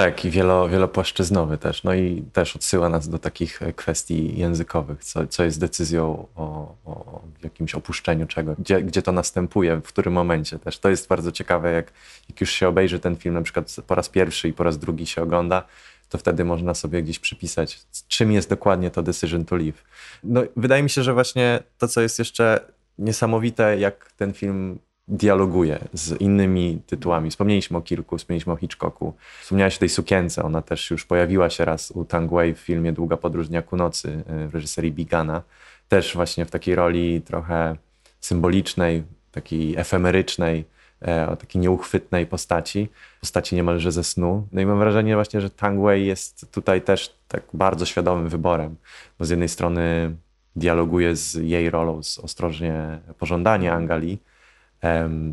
[0.00, 1.84] Tak, i wielo, wielopłaszczyznowy też.
[1.84, 7.22] No i też odsyła nas do takich kwestii językowych, co, co jest decyzją o, o
[7.42, 10.78] jakimś opuszczeniu czego, gdzie, gdzie to następuje, w którym momencie też.
[10.78, 11.92] To jest bardzo ciekawe, jak,
[12.28, 15.06] jak już się obejrzy ten film, na przykład po raz pierwszy i po raz drugi
[15.06, 15.62] się ogląda,
[16.08, 19.84] to wtedy można sobie gdzieś przypisać, czym jest dokładnie to decision to live.
[20.24, 22.60] No, wydaje mi się, że właśnie to, co jest jeszcze
[22.98, 24.78] niesamowite, jak ten film
[25.10, 27.30] dialoguje z innymi tytułami.
[27.30, 29.14] Wspomnieliśmy o kilku, wspomnieliśmy o Hitchcocku.
[29.42, 33.16] Wspomniałeś o tej sukience, ona też już pojawiła się raz u Tang w filmie Długa
[33.16, 35.42] podróż dnia ku nocy y, w reżyserii Bigana.
[35.88, 37.76] Też właśnie w takiej roli trochę
[38.20, 39.02] symbolicznej,
[39.32, 40.64] takiej efemerycznej,
[41.08, 42.88] e, o takiej nieuchwytnej postaci,
[43.20, 44.48] postaci niemalże ze snu.
[44.52, 48.76] No i mam wrażenie właśnie, że Tang jest tutaj też tak bardzo świadomym wyborem,
[49.18, 50.14] bo z jednej strony
[50.56, 54.18] dialoguje z jej rolą, z ostrożnie pożądanie Angali,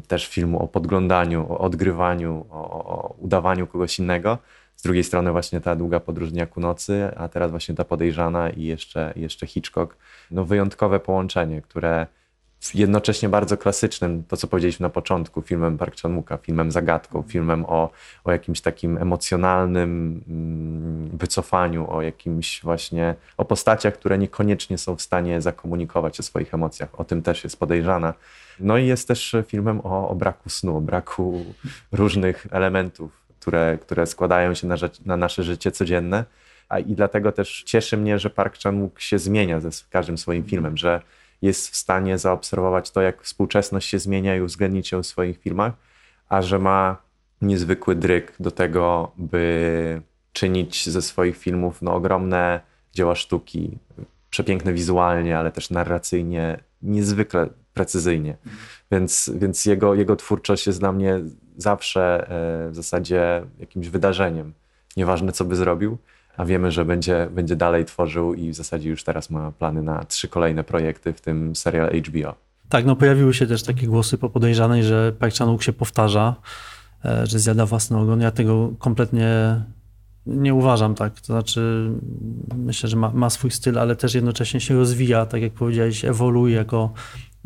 [0.08, 4.38] też filmu o podglądaniu, o odgrywaniu, o, o, udawaniu kogoś innego.
[4.76, 8.50] Z drugiej strony właśnie ta długa podróż dnia ku nocy, a teraz właśnie ta podejrzana
[8.50, 9.95] i jeszcze, jeszcze Hitchcock.
[10.32, 12.08] No wyjątkowe połączenie, które
[12.74, 17.89] jednocześnie bardzo klasycznym, to co powiedzieliśmy na początku, filmem Park Chan-wooka, filmem zagadką, filmem o,
[18.24, 25.02] o jakimś takim emocjonalnym mm, wycofaniu, o jakimś właśnie, o postaciach, które niekoniecznie są w
[25.02, 27.00] stanie zakomunikować o swoich emocjach.
[27.00, 28.14] O tym też jest podejrzana.
[28.60, 31.45] No i jest też filmem o, o braku snu, o braku
[31.91, 36.26] różnych elementów, które, które składają się na, na nasze życie codzienne.
[36.70, 40.78] A i dlatego też cieszy mnie, że Park Chan-wook się zmienia ze każdym swoim filmem,
[40.78, 41.01] że
[41.41, 45.74] jest w stanie zaobserwować to, jak współczesność się zmienia i uwzględnić ją w swoich filmach,
[46.30, 46.97] a że ma
[47.41, 50.01] niezwykły dryk do tego, by
[50.34, 52.60] czynić ze swoich filmów no, ogromne
[52.93, 53.78] dzieła sztuki,
[54.30, 58.38] przepiękne wizualnie, ale też narracyjnie, niezwykle precyzyjnie.
[58.92, 61.20] Więc, więc jego, jego twórczość jest dla mnie
[61.58, 64.54] zawsze e, w zasadzie jakimś wydarzeniem.
[64.98, 65.98] Nieważne, co by zrobił,
[66.38, 70.04] a wiemy, że będzie, będzie dalej tworzył i w zasadzie już teraz ma plany na
[70.04, 72.36] trzy kolejne projekty, w tym serial HBO.
[72.70, 76.36] Tak, no pojawiły się też takie głosy po podejrzanej, że Park chan się powtarza,
[77.06, 78.22] e, że zjada własny ogon.
[78.22, 79.62] Ja tego kompletnie
[80.28, 81.22] nie uważam tak.
[81.22, 81.92] To znaczy,
[82.56, 86.56] myślę, że ma, ma, swój styl, ale też jednocześnie się rozwija, tak jak powiedziałeś, ewoluuje
[86.56, 86.94] jako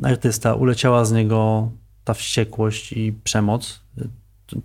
[0.04, 0.54] artysta.
[0.54, 1.72] Uleciała z niego
[2.04, 3.82] ta wściekłość i przemoc.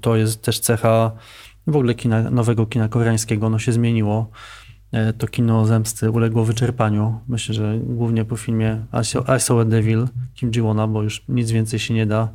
[0.00, 1.12] To jest też cecha
[1.66, 3.46] w ogóle kina, nowego kina koreańskiego.
[3.46, 4.30] Ono się zmieniło.
[4.92, 7.20] E, to kino zemsty uległo wyczerpaniu.
[7.28, 11.78] Myślę, że głównie po filmie I Saw a Devil Kim Ji-wona, bo już nic więcej
[11.78, 12.28] się nie da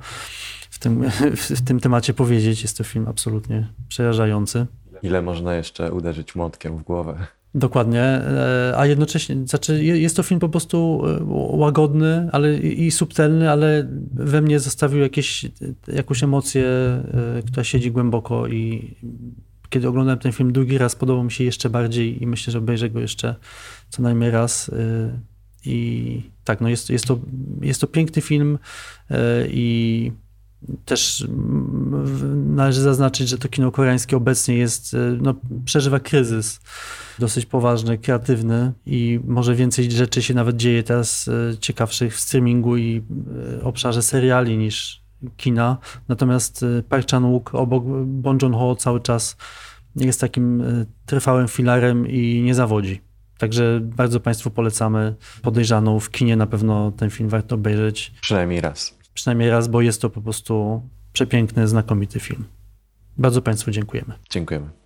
[0.70, 1.10] w tym,
[1.58, 2.62] w tym temacie powiedzieć.
[2.62, 4.66] Jest to film absolutnie przerażający.
[5.04, 7.28] Ile można jeszcze uderzyć młotkiem w głowę?
[7.56, 11.24] Dokładnie, e, a jednocześnie, znaczy jest to film po prostu e,
[11.58, 15.46] łagodny ale i subtelny, ale we mnie zostawił jakieś,
[15.88, 17.04] jakąś emocję, e,
[17.48, 18.96] która siedzi głęboko i
[19.70, 22.90] kiedy oglądałem ten film drugi raz, podobał mi się jeszcze bardziej i myślę, że obejrzę
[22.90, 23.36] go jeszcze
[23.90, 24.72] co najmniej raz.
[25.66, 27.20] I tak, no jest, jest, to,
[27.62, 28.60] jest to piękny film
[29.48, 30.12] i
[30.86, 31.28] też
[32.46, 35.36] należy zaznaczyć, że to kino koreańskie obecnie jest, e, no,
[35.66, 36.60] przeżywa kryzys
[37.22, 42.78] dosyć poważny, kreatywny i może więcej rzeczy się nawet dzieje teraz e, ciekawszych w streamingu
[42.78, 43.02] i
[43.60, 45.02] e, obszarze seriali niż
[45.38, 45.78] kina.
[46.08, 49.38] Natomiast Park Chan-wook obok Bong Joon-ho cały czas
[49.96, 50.64] jest takim
[51.06, 53.02] trwałym filarem i nie zawodzi.
[53.38, 56.36] Także bardzo Państwu polecamy Podejrzaną w kinie.
[56.36, 58.14] Na pewno ten film warto obejrzeć.
[58.22, 60.82] Przynajmniej raz przynajmniej raz, bo jest to po prostu
[61.14, 62.46] przepiękny, znakomity film.
[63.18, 64.14] Bardzo Państwu dziękujemy.
[64.30, 64.81] Dziękujemy.